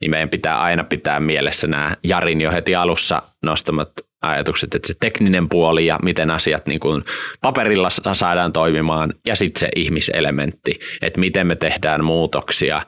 niin 0.01 0.11
meidän 0.11 0.29
pitää 0.29 0.61
aina 0.61 0.85
pitää 0.85 1.21
mielessä 1.21 1.67
nämä 1.67 1.95
Jarin 2.05 2.41
jo 2.41 2.53
heti 2.53 2.75
alussa 2.75 3.23
nostamat 3.43 3.93
ajatukset, 4.23 4.75
että 4.75 4.89
se 4.89 4.95
tekninen 5.01 5.49
puoli 5.49 5.87
ja 5.87 5.99
miten 6.03 6.31
asiat 6.31 6.67
niin 6.67 6.81
kuin 6.81 7.05
paperilla 7.41 7.89
saadaan 8.13 8.53
toimimaan 8.53 9.15
ja 9.27 9.37
sitten 9.37 9.61
se 9.61 9.69
ihmiselementti, 9.77 10.75
että 11.03 11.21
miten 11.21 11.47
me 11.47 11.57
tehdään 11.57 12.05
muutoksia 12.05 12.83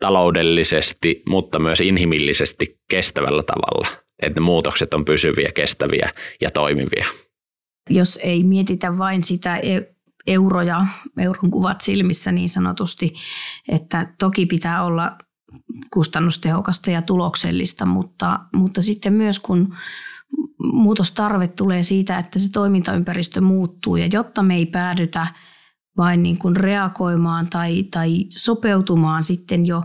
taloudellisesti, 0.00 1.22
mutta 1.28 1.58
myös 1.58 1.80
inhimillisesti 1.80 2.78
kestävällä 2.90 3.42
tavalla, 3.42 3.88
että 4.22 4.40
ne 4.40 4.44
muutokset 4.44 4.94
on 4.94 5.04
pysyviä, 5.04 5.50
kestäviä 5.54 6.10
ja 6.40 6.50
toimivia. 6.50 7.06
Jos 7.90 8.18
ei 8.22 8.44
mietitä 8.44 8.98
vain 8.98 9.22
sitä 9.22 9.56
e- 9.56 9.94
euroja, 10.26 10.86
euron 11.18 11.50
kuvat 11.50 11.80
silmissä 11.80 12.32
niin 12.32 12.48
sanotusti, 12.48 13.14
että 13.68 14.06
toki 14.18 14.46
pitää 14.46 14.84
olla 14.84 15.12
kustannustehokasta 15.92 16.90
ja 16.90 17.02
tuloksellista, 17.02 17.86
mutta, 17.86 18.40
mutta 18.54 18.82
sitten 18.82 19.12
myös 19.12 19.38
kun 19.38 19.74
muutostarve 20.72 21.48
tulee 21.48 21.82
siitä, 21.82 22.18
että 22.18 22.38
se 22.38 22.52
toimintaympäristö 22.52 23.40
muuttuu 23.40 23.96
ja 23.96 24.08
jotta 24.12 24.42
me 24.42 24.54
ei 24.54 24.66
päädytä 24.66 25.26
vain 25.96 26.22
niin 26.22 26.38
kuin 26.38 26.56
reagoimaan 26.56 27.48
tai, 27.48 27.82
tai 27.82 28.26
sopeutumaan 28.28 29.22
sitten 29.22 29.66
jo 29.66 29.82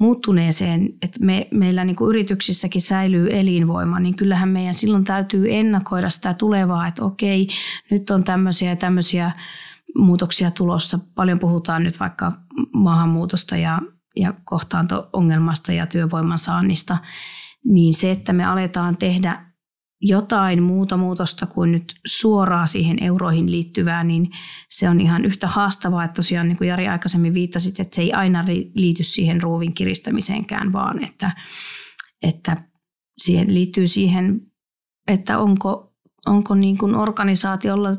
muuttuneeseen, 0.00 0.88
että 1.02 1.24
me, 1.24 1.48
meillä 1.54 1.84
niin 1.84 1.96
kuin 1.96 2.08
yrityksissäkin 2.08 2.82
säilyy 2.82 3.28
elinvoima, 3.30 4.00
niin 4.00 4.16
kyllähän 4.16 4.48
meidän 4.48 4.74
silloin 4.74 5.04
täytyy 5.04 5.54
ennakoida 5.54 6.10
sitä 6.10 6.34
tulevaa, 6.34 6.86
että 6.86 7.04
okei, 7.04 7.48
nyt 7.90 8.10
on 8.10 8.24
tämmöisiä 8.24 8.70
ja 8.70 8.76
tämmöisiä 8.76 9.32
muutoksia 9.96 10.50
tulossa. 10.50 10.98
Paljon 11.14 11.38
puhutaan 11.38 11.84
nyt 11.84 12.00
vaikka 12.00 12.32
maahanmuutosta 12.72 13.56
ja 13.56 13.80
ja 14.18 14.34
kohtaanto-ongelmasta 14.44 15.72
ja 15.72 15.86
työvoiman 15.86 16.38
saannista, 16.38 16.98
niin 17.64 17.94
se, 17.94 18.10
että 18.10 18.32
me 18.32 18.44
aletaan 18.44 18.96
tehdä 18.96 19.48
jotain 20.00 20.62
muuta 20.62 20.96
muutosta 20.96 21.46
kuin 21.46 21.72
nyt 21.72 21.94
suoraan 22.06 22.68
siihen 22.68 23.02
euroihin 23.02 23.50
liittyvää, 23.50 24.04
niin 24.04 24.30
se 24.68 24.88
on 24.88 25.00
ihan 25.00 25.24
yhtä 25.24 25.46
haastavaa, 25.46 26.04
että 26.04 26.14
tosiaan 26.14 26.48
niin 26.48 26.58
kuin 26.58 26.68
Jari 26.68 26.88
aikaisemmin 26.88 27.34
viittasit, 27.34 27.80
että 27.80 27.96
se 27.96 28.02
ei 28.02 28.12
aina 28.12 28.44
liity 28.74 29.02
siihen 29.02 29.42
ruuvin 29.42 29.74
kiristämiseenkään, 29.74 30.72
vaan 30.72 31.04
että, 31.04 31.30
että 32.22 32.56
siihen 33.18 33.54
liittyy 33.54 33.86
siihen, 33.86 34.40
että 35.08 35.38
onko, 35.38 35.94
onko 36.26 36.54
niin 36.54 36.78
kuin 36.78 36.94
organisaatiolla 36.94 37.90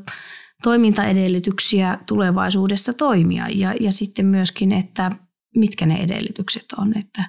toimintaedellytyksiä 0.64 1.98
tulevaisuudessa 2.06 2.94
toimia. 2.94 3.50
Ja, 3.50 3.74
ja 3.80 3.92
sitten 3.92 4.26
myöskin, 4.26 4.72
että 4.72 5.12
mitkä 5.56 5.86
ne 5.86 5.98
edellytykset 5.98 6.66
on, 6.78 6.98
että 6.98 7.24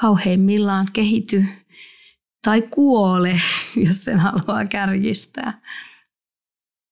kauheimmillaan 0.00 0.86
kehity 0.92 1.44
tai 2.44 2.62
kuole, 2.62 3.32
jos 3.86 4.04
sen 4.04 4.18
haluaa 4.18 4.66
kärjistää. 4.66 5.60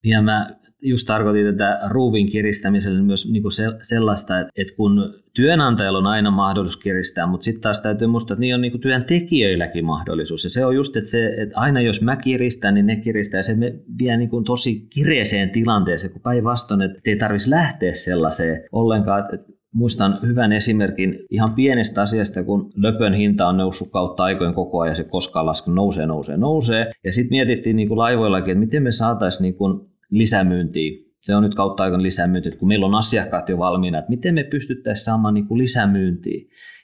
Ja 0.04 0.22
mä 0.22 0.56
just 0.82 1.06
tarkoitin 1.06 1.46
tätä 1.46 1.80
ruuvin 1.86 2.30
kiristämiselle 2.30 3.02
myös 3.02 3.30
niin 3.30 3.42
kuin 3.42 3.52
sellaista, 3.82 4.40
että 4.40 4.74
kun 4.76 5.14
työnantajalla 5.34 5.98
on 5.98 6.06
aina 6.06 6.30
mahdollisuus 6.30 6.82
kiristää, 6.82 7.26
mutta 7.26 7.44
sitten 7.44 7.62
taas 7.62 7.80
täytyy 7.80 8.06
muistaa, 8.06 8.34
että 8.34 8.40
niin 8.40 8.54
on 8.54 8.60
niin 8.60 8.72
kuin 8.72 8.80
työntekijöilläkin 8.80 9.84
mahdollisuus. 9.84 10.44
Ja 10.44 10.50
se 10.50 10.66
on 10.66 10.74
just, 10.74 10.96
että, 10.96 11.10
se, 11.10 11.26
että 11.26 11.60
aina 11.60 11.80
jos 11.80 12.02
mä 12.02 12.16
kiristän, 12.16 12.74
niin 12.74 12.86
ne 12.86 12.96
kiristää. 12.96 13.42
Se 13.42 13.56
vie 13.98 14.16
niin 14.16 14.30
kuin 14.30 14.44
tosi 14.44 14.86
kireeseen 14.94 15.50
tilanteeseen, 15.50 16.12
kun 16.12 16.22
päinvastoin, 16.22 16.82
että 16.82 17.00
ei 17.06 17.16
tarvitsisi 17.16 17.50
lähteä 17.50 17.94
sellaiseen 17.94 18.64
ollenkaan. 18.72 19.20
Että 19.20 19.52
Muistan 19.74 20.18
hyvän 20.26 20.52
esimerkin 20.52 21.18
ihan 21.30 21.54
pienestä 21.54 22.02
asiasta, 22.02 22.44
kun 22.44 22.70
löpön 22.76 23.14
hinta 23.14 23.48
on 23.48 23.56
noussut 23.56 23.90
kautta 23.90 24.24
aikojen 24.24 24.54
koko 24.54 24.80
ajan, 24.80 24.96
se 24.96 25.04
koskaan 25.04 25.46
lasku 25.46 25.70
nousee, 25.70 26.06
nousee, 26.06 26.36
nousee. 26.36 26.92
Ja 27.04 27.12
sitten 27.12 27.30
mietittiin 27.30 27.76
niin 27.76 27.88
kuin 27.88 27.98
laivoillakin, 27.98 28.52
että 28.52 28.60
miten 28.60 28.82
me 28.82 28.92
saataisiin 28.92 29.42
niin 29.42 29.54
kuin 29.54 29.80
lisämyyntiä. 30.10 30.90
Se 31.20 31.34
on 31.34 31.42
nyt 31.42 31.54
kautta 31.54 31.82
aikojen 31.82 32.02
lisämyynti, 32.02 32.50
kun 32.50 32.68
meillä 32.68 32.86
on 32.86 32.94
asiakkaat 32.94 33.48
jo 33.48 33.58
valmiina, 33.58 33.98
että 33.98 34.10
miten 34.10 34.34
me 34.34 34.44
pystyttäisiin 34.44 35.04
saamaan 35.04 35.34
niin 35.34 35.46
kuin 35.46 35.58
lisämyyntiä. 35.58 36.40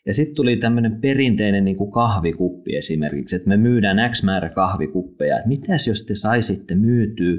Ja 0.07 0.15
sitten 0.15 0.35
tuli 0.35 0.57
tämmöinen 0.57 1.01
perinteinen 1.01 1.65
niin 1.65 1.77
kuin 1.77 1.93
kahvikuppi 1.93 2.77
esimerkiksi, 2.77 3.37
että 3.37 3.49
me 3.49 3.57
myydään 3.57 4.13
X 4.13 4.23
määrä 4.23 4.49
kahvikuppeja. 4.49 5.37
Että 5.37 5.49
mitäs 5.49 5.89
jos 5.89 6.03
te 6.07 6.15
saisitte 6.15 6.75
myytyä 6.75 7.37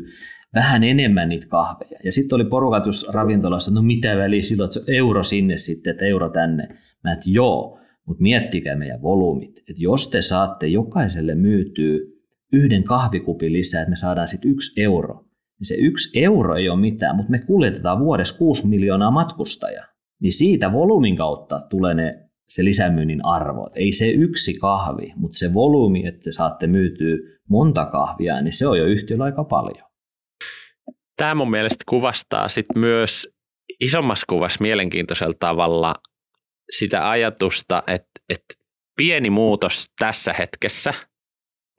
vähän 0.56 0.84
enemmän 0.84 1.30
niitä 1.30 1.48
kahveja. 1.48 2.00
Ja 2.04 2.12
sitten 2.12 2.36
oli 2.36 2.46
porukat 2.46 2.86
just 2.86 3.10
ravintolassa, 3.10 3.72
no 3.72 3.82
mitä 3.82 4.18
väliä 4.18 4.42
silloin, 4.42 4.68
että 4.68 4.80
se 4.80 4.98
euro 4.98 5.24
sinne 5.24 5.58
sitten, 5.58 5.92
että 5.92 6.06
euro 6.06 6.30
tänne. 6.30 6.68
Mä 7.04 7.12
että 7.13 7.26
joo, 7.28 7.80
mutta 8.08 8.22
miettikää 8.22 8.76
meidän 8.76 9.02
volyymit. 9.02 9.60
Että 9.60 9.82
jos 9.84 10.10
te 10.10 10.22
saatte 10.22 10.68
jokaiselle 10.68 11.36
myytyä 11.36 11.98
yhden 12.54 12.84
kahvikupin 12.84 13.54
lisää, 13.54 13.82
että 13.82 13.89
me 13.89 13.96
saadaan 13.96 14.28
sitten 14.28 14.52
yksi 14.52 14.82
euro, 14.82 15.26
niin 15.60 15.68
se 15.68 15.76
yksi 15.76 16.20
euro 16.20 16.56
ei 16.56 16.70
ole 16.70 16.80
mitään, 16.80 17.16
mutta 17.16 17.32
me 17.32 17.39
kuljetetaan 17.39 18.00
vuodessa 18.00 18.38
6 18.38 18.68
miljoonaa 18.68 19.12
matkustajaa. 19.12 19.86
Niin 20.22 20.34
siitä 20.34 20.72
volyymin 20.72 21.16
kautta 21.16 21.62
tulee 21.70 21.94
ne, 21.94 22.30
se 22.46 22.63
lisämyynnin 22.63 23.26
arvo. 23.26 23.68
Et 23.68 23.78
ei 23.78 23.92
se 23.92 24.08
yksi 24.08 24.54
kahvi, 24.54 25.13
mutta 25.16 25.38
se 25.38 25.54
volyymi, 25.54 26.08
että 26.08 26.22
te 26.24 26.32
saatte 26.32 26.68
myytyä 26.68 27.18
monta 27.50 27.86
kahvia, 27.86 28.42
niin 28.42 28.54
se 28.54 28.68
on 28.68 28.78
jo 28.78 28.86
yhtiöllä 28.86 29.24
aika 29.24 29.44
paljon 29.44 29.92
tämä 31.17 31.36
mun 31.36 31.52
mielestä 31.52 31.84
kuvastaa 31.89 32.49
sit 32.49 32.65
myös 32.76 33.28
isommassa 33.80 34.26
kuvassa 34.30 34.62
mielenkiintoisella 34.62 35.34
tavalla 35.39 35.93
sitä 36.71 37.10
ajatusta, 37.10 37.84
että, 37.88 38.12
että 38.30 38.56
pieni 38.97 39.30
muutos 39.30 39.91
tässä 39.99 40.34
hetkessä 40.34 40.93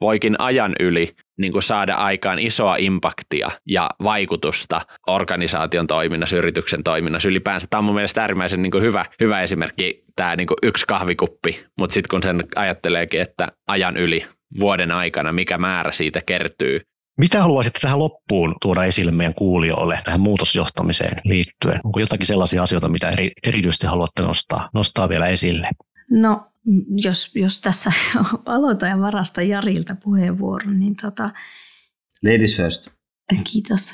voikin 0.01 0.35
ajan 0.39 0.75
yli 0.79 1.15
niin 1.39 1.51
kuin 1.51 1.63
saada 1.63 1.95
aikaan 1.95 2.39
isoa 2.39 2.75
impaktia 2.75 3.51
ja 3.65 3.89
vaikutusta 4.03 4.81
organisaation 5.07 5.87
toiminnassa, 5.87 6.35
yrityksen 6.35 6.83
toiminnassa 6.83 7.29
ylipäänsä. 7.29 7.67
Tämä 7.69 7.79
on 7.79 7.85
mun 7.85 7.95
mielestä 7.95 8.21
äärimmäisen 8.21 8.61
niin 8.61 8.71
kuin 8.71 8.83
hyvä, 8.83 9.05
hyvä 9.19 9.41
esimerkki, 9.41 10.03
tämä 10.15 10.35
niin 10.35 10.47
kuin 10.47 10.57
yksi 10.63 10.85
kahvikuppi, 10.87 11.65
mutta 11.77 11.93
sitten 11.93 12.09
kun 12.09 12.23
sen 12.23 12.43
ajatteleekin, 12.55 13.21
että 13.21 13.47
ajan 13.67 13.97
yli 13.97 14.25
vuoden 14.59 14.91
aikana, 14.91 15.33
mikä 15.33 15.57
määrä 15.57 15.91
siitä 15.91 16.21
kertyy, 16.25 16.81
mitä 17.17 17.41
haluaisitte 17.41 17.79
tähän 17.79 17.99
loppuun 17.99 18.55
tuoda 18.61 18.83
esille 18.83 19.11
meidän 19.11 19.33
kuulijoille 19.33 19.99
tähän 20.05 20.19
muutosjohtamiseen 20.19 21.21
liittyen? 21.23 21.79
Onko 21.83 21.99
jotakin 21.99 22.25
sellaisia 22.25 22.63
asioita, 22.63 22.89
mitä 22.89 23.09
eri, 23.09 23.31
erityisesti 23.47 23.87
haluatte 23.87 24.21
nostaa, 24.21 24.69
nostaa 24.73 25.09
vielä 25.09 25.27
esille? 25.27 25.69
No, 26.11 26.47
jos, 27.03 27.35
jos 27.35 27.61
tästä 27.61 27.91
aloitan 28.45 28.89
ja 28.89 28.99
varasta 28.99 29.41
Jarilta 29.41 29.95
puheenvuoron, 30.03 30.79
niin 30.79 30.95
tota... 30.95 31.29
Ladies 32.23 32.57
first. 32.57 32.87
Kiitos. 33.51 33.91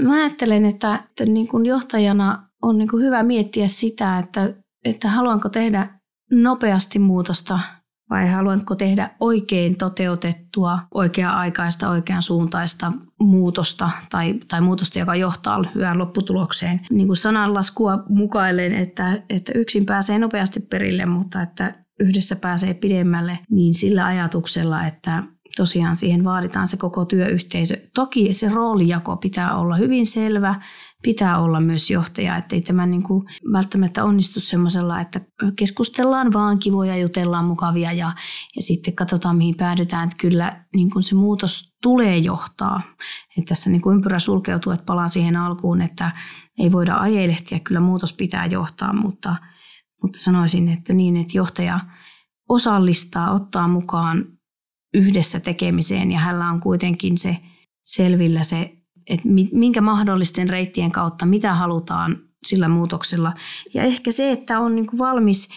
Mä 0.00 0.14
ajattelen, 0.14 0.64
että, 0.64 0.94
että 0.94 1.24
niin 1.24 1.48
kuin 1.48 1.66
johtajana 1.66 2.48
on 2.62 2.78
niin 2.78 2.88
kuin 2.88 3.04
hyvä 3.04 3.22
miettiä 3.22 3.68
sitä, 3.68 4.18
että, 4.18 4.54
että 4.84 5.08
haluanko 5.08 5.48
tehdä 5.48 5.88
nopeasti 6.32 6.98
muutosta– 6.98 7.58
vai 8.10 8.28
haluanko 8.28 8.74
tehdä 8.74 9.10
oikein 9.20 9.76
toteutettua, 9.76 10.78
oikea-aikaista, 10.94 11.90
oikean 11.90 12.22
suuntaista 12.22 12.92
muutosta 13.20 13.90
tai, 14.10 14.34
tai 14.48 14.60
muutosta, 14.60 14.98
joka 14.98 15.14
johtaa 15.14 15.64
hyvään 15.74 15.98
lopputulokseen. 15.98 16.80
Niin 16.90 17.06
kuin 17.06 17.16
sananlaskua 17.16 18.02
mukailen, 18.08 18.74
että, 18.74 19.22
että 19.30 19.52
yksin 19.54 19.86
pääsee 19.86 20.18
nopeasti 20.18 20.60
perille, 20.60 21.06
mutta 21.06 21.42
että 21.42 21.74
yhdessä 22.00 22.36
pääsee 22.36 22.74
pidemmälle, 22.74 23.38
niin 23.50 23.74
sillä 23.74 24.06
ajatuksella, 24.06 24.86
että 24.86 25.22
tosiaan 25.56 25.96
siihen 25.96 26.24
vaaditaan 26.24 26.66
se 26.66 26.76
koko 26.76 27.04
työyhteisö. 27.04 27.76
Toki 27.94 28.32
se 28.32 28.48
roolijako 28.48 29.16
pitää 29.16 29.56
olla 29.56 29.76
hyvin 29.76 30.06
selvä, 30.06 30.54
pitää 31.02 31.38
olla 31.38 31.60
myös 31.60 31.90
johtaja, 31.90 32.36
ettei 32.36 32.60
tämä 32.60 32.86
niin 32.86 33.02
kuin 33.02 33.24
välttämättä 33.52 34.04
onnistu 34.04 34.40
semmoisella, 34.40 35.00
että 35.00 35.20
keskustellaan 35.56 36.32
vaan 36.32 36.58
kivoja, 36.58 36.96
jutellaan 36.96 37.44
mukavia 37.44 37.92
ja, 37.92 38.12
ja 38.56 38.62
sitten 38.62 38.94
katsotaan 38.94 39.36
mihin 39.36 39.56
päädytään, 39.56 40.04
että 40.04 40.16
kyllä 40.20 40.64
niin 40.76 40.90
kuin 40.90 41.02
se 41.02 41.14
muutos 41.14 41.76
tulee 41.82 42.18
johtaa. 42.18 42.80
Että 43.36 43.48
tässä 43.48 43.70
niin 43.70 43.82
kuin 43.82 43.96
ympyrä 43.96 44.18
sulkeutuu, 44.18 44.72
että 44.72 44.86
palaa 44.86 45.08
siihen 45.08 45.36
alkuun, 45.36 45.82
että 45.82 46.10
ei 46.58 46.72
voida 46.72 46.96
ajelehtiä, 46.96 47.60
kyllä 47.60 47.80
muutos 47.80 48.12
pitää 48.12 48.46
johtaa, 48.46 48.92
mutta, 48.92 49.36
mutta 50.02 50.18
sanoisin, 50.18 50.68
että 50.68 50.92
niin, 50.92 51.16
että 51.16 51.38
johtaja 51.38 51.80
osallistaa, 52.48 53.30
ottaa 53.30 53.68
mukaan 53.68 54.24
yhdessä 54.94 55.40
tekemiseen. 55.40 56.12
Ja 56.12 56.18
hänellä 56.18 56.50
on 56.50 56.60
kuitenkin 56.60 57.18
se 57.18 57.36
selvillä 57.84 58.42
se 58.42 58.77
että 59.08 59.28
minkä 59.52 59.80
mahdollisten 59.80 60.48
reittien 60.48 60.92
kautta, 60.92 61.26
mitä 61.26 61.54
halutaan 61.54 62.16
sillä 62.46 62.68
muutoksella. 62.68 63.32
Ja 63.74 63.82
ehkä 63.82 64.10
se, 64.10 64.32
että 64.32 64.60
on 64.60 64.74
niin 64.74 64.86
kuin 64.86 64.98
valmis 64.98 65.48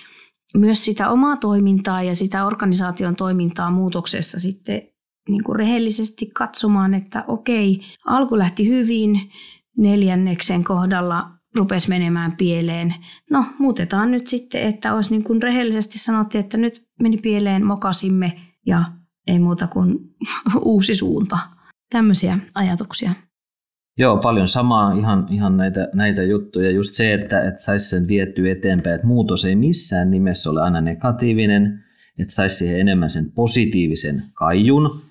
myös 0.57 0.85
sitä 0.85 1.09
omaa 1.09 1.37
toimintaa 1.37 2.03
ja 2.03 2.15
sitä 2.15 2.45
organisaation 2.45 3.15
toimintaa 3.15 3.71
muutoksessa 3.71 4.39
sitten 4.39 4.81
niin 5.29 5.43
kuin 5.43 5.55
rehellisesti 5.55 6.25
katsomaan, 6.25 6.93
että 6.93 7.23
okei, 7.27 7.81
alku 8.07 8.37
lähti 8.37 8.67
hyvin, 8.67 9.31
neljänneksen 9.77 10.63
kohdalla 10.63 11.31
rupesi 11.55 11.89
menemään 11.89 12.37
pieleen. 12.37 12.95
No, 13.31 13.45
muutetaan 13.59 14.11
nyt 14.11 14.27
sitten, 14.27 14.63
että 14.63 14.93
olisi 14.95 15.11
niin 15.11 15.23
kuin 15.23 15.41
rehellisesti 15.41 15.99
sanottu, 15.99 16.37
että 16.37 16.57
nyt 16.57 16.83
meni 17.01 17.17
pieleen, 17.17 17.65
mokasimme 17.65 18.39
ja 18.65 18.83
ei 19.27 19.39
muuta 19.39 19.67
kuin 19.67 19.99
uusi 20.61 20.95
suunta. 20.95 21.39
Tämmöisiä 21.89 22.37
ajatuksia. 22.55 23.13
Joo, 23.97 24.17
paljon 24.17 24.47
samaa, 24.47 24.93
ihan, 24.93 25.27
ihan 25.29 25.57
näitä, 25.57 25.87
näitä 25.93 26.23
juttuja. 26.23 26.71
Just 26.71 26.93
se, 26.93 27.13
että, 27.13 27.47
että 27.47 27.63
saisi 27.63 27.89
sen 27.89 28.07
viettyä 28.07 28.51
eteenpäin, 28.51 28.95
että 28.95 29.07
muutos 29.07 29.45
ei 29.45 29.55
missään 29.55 30.11
nimessä 30.11 30.49
ole 30.49 30.61
aina 30.61 30.81
negatiivinen, 30.81 31.83
että 32.19 32.33
saisi 32.33 32.55
siihen 32.55 32.79
enemmän 32.79 33.09
sen 33.09 33.31
positiivisen 33.31 34.15
kaijun. 34.33 35.01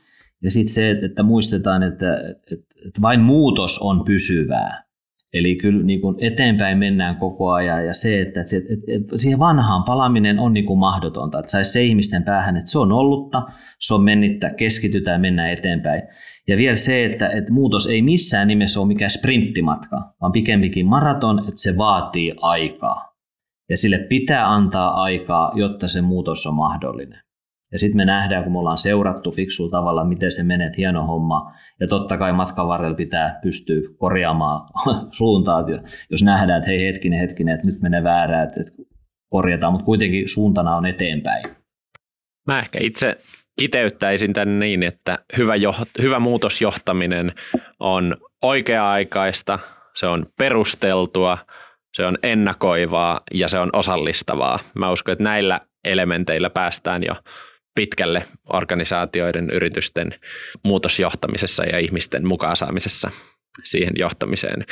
Ja 0.43 0.51
sitten 0.51 0.75
se, 0.75 0.91
että 0.91 1.23
muistetaan, 1.23 1.83
että, 1.83 2.17
että, 2.17 2.55
että 2.87 3.03
vain 3.03 3.21
muutos 3.21 3.79
on 3.79 4.05
pysyvää. 4.05 4.91
Eli 5.33 5.57
kyllä 5.57 5.85
niin 5.85 6.01
kuin 6.01 6.17
eteenpäin 6.21 6.79
mennään 6.79 7.17
koko 7.17 7.51
ajan 7.51 7.87
ja 7.87 7.95
se, 7.95 8.21
että, 8.21 8.41
että, 8.41 8.57
että, 8.57 8.85
että 8.89 9.17
siihen 9.17 9.39
vanhaan 9.39 9.85
palaaminen 9.85 10.39
on 10.39 10.53
niin 10.53 10.67
kuin 10.67 10.79
mahdotonta, 10.79 11.39
että 11.39 11.51
saisi 11.51 11.73
se 11.73 11.83
ihmisten 11.83 12.23
päähän, 12.23 12.57
että 12.57 12.71
se 12.71 12.79
on 12.79 12.93
ollutta, 12.93 13.43
se 13.79 13.95
on 13.95 14.03
mennyttä, 14.03 14.51
keskitytään 14.51 15.15
ja 15.15 15.19
mennään 15.19 15.51
eteenpäin. 15.51 16.03
Ja 16.51 16.57
vielä 16.57 16.77
se, 16.77 17.05
että, 17.05 17.29
että 17.29 17.53
muutos 17.53 17.87
ei 17.87 18.03
missään 18.03 18.49
nimessä 18.49 18.81
ole 18.81 18.89
mikään 18.89 19.11
sprinttimatka, 19.11 20.13
vaan 20.21 20.33
pikemminkin 20.33 20.87
maraton, 20.87 21.39
että 21.39 21.61
se 21.61 21.79
vaatii 21.79 22.35
aikaa. 22.41 23.15
Ja 23.69 23.77
sille 23.77 23.99
pitää 23.99 24.53
antaa 24.53 25.03
aikaa, 25.03 25.53
jotta 25.55 25.89
se 25.89 26.01
muutos 26.01 26.47
on 26.47 26.55
mahdollinen. 26.55 27.21
Ja 27.73 27.79
sitten 27.79 27.97
me 27.97 28.05
nähdään, 28.05 28.43
kun 28.43 28.53
me 28.53 28.59
ollaan 28.59 28.79
seurattu 28.79 29.31
fiksulla 29.31 29.71
tavalla, 29.71 30.05
miten 30.05 30.31
se 30.31 30.43
menee, 30.43 30.71
hieno 30.77 31.07
homma. 31.07 31.53
Ja 31.81 31.89
totta 31.89 32.19
kai 32.19 32.33
matkan 32.33 32.69
varrella 32.69 32.97
pitää 32.97 33.39
pystyä 33.43 33.81
korjaamaan 33.97 34.69
suuntaa, 35.19 35.65
jos 36.11 36.23
nähdään, 36.23 36.59
että 36.59 36.71
hei 36.71 36.87
hetkinen, 36.87 37.21
hetkinen, 37.21 37.55
että 37.55 37.69
nyt 37.71 37.83
menee 37.83 38.05
väärää, 38.05 38.43
että 38.43 38.61
korjataan, 39.29 39.73
mutta 39.73 39.87
kuitenkin 39.87 40.29
suuntana 40.29 40.77
on 40.77 40.87
eteenpäin. 40.87 41.45
Mä 42.47 42.59
ehkä 42.59 42.79
itse 42.83 43.17
kiteyttäisin 43.61 44.33
tämän 44.33 44.59
niin, 44.59 44.83
että 44.83 45.19
hyvä, 45.37 45.57
jo, 45.57 45.75
hyvä 46.03 46.19
muutosjohtaminen 46.19 47.35
on 47.81 48.17
oikea-aikaista, 48.43 49.59
se 49.95 50.07
on 50.07 50.27
perusteltua, 50.39 51.39
se 51.95 52.07
on 52.07 52.19
ennakoivaa 52.23 53.21
ja 53.35 53.49
se 53.49 53.59
on 53.59 53.71
osallistavaa. 53.73 54.59
Mä 54.75 54.91
uskon, 54.91 55.13
että 55.13 55.25
näillä 55.25 55.61
elementeillä 55.85 56.51
päästään 56.51 57.03
jo 57.05 57.15
pitkälle 57.75 58.25
organisaatioiden, 58.53 59.51
yritysten 59.51 60.15
muutosjohtamisessa 60.65 61.65
ja 61.65 61.79
ihmisten 61.79 62.27
mukaan 62.27 62.57
saamisessa 62.57 63.11
siihen 63.65 63.93
johtamiseen 63.99 64.65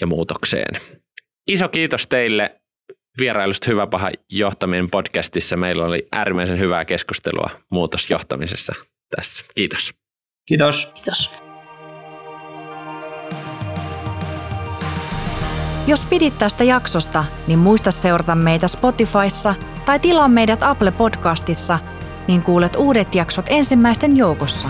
ja 0.00 0.06
muutokseen. 0.06 0.80
Iso 1.46 1.68
kiitos 1.68 2.06
teille 2.06 2.60
vierailusta 3.18 3.70
Hyvä 3.70 3.86
paha 3.86 4.10
johtaminen 4.30 4.90
podcastissa. 4.90 5.56
Meillä 5.56 5.84
oli 5.84 6.08
äärimmäisen 6.12 6.58
hyvää 6.58 6.84
keskustelua 6.84 7.50
muutosjohtamisessa 7.70 8.74
tässä. 9.16 9.44
Kiitos. 9.54 9.94
Kiitos. 10.46 10.86
Kiitos. 10.94 11.30
Jos 15.86 16.04
pidit 16.04 16.38
tästä 16.38 16.64
jaksosta, 16.64 17.24
niin 17.46 17.58
muista 17.58 17.90
seurata 17.90 18.34
meitä 18.34 18.68
Spotifyssa 18.68 19.54
tai 19.86 19.98
tilaa 19.98 20.28
meidät 20.28 20.62
Apple 20.62 20.90
Podcastissa, 20.90 21.78
niin 22.28 22.42
kuulet 22.42 22.76
uudet 22.76 23.14
jaksot 23.14 23.46
ensimmäisten 23.48 24.16
joukossa. 24.16 24.68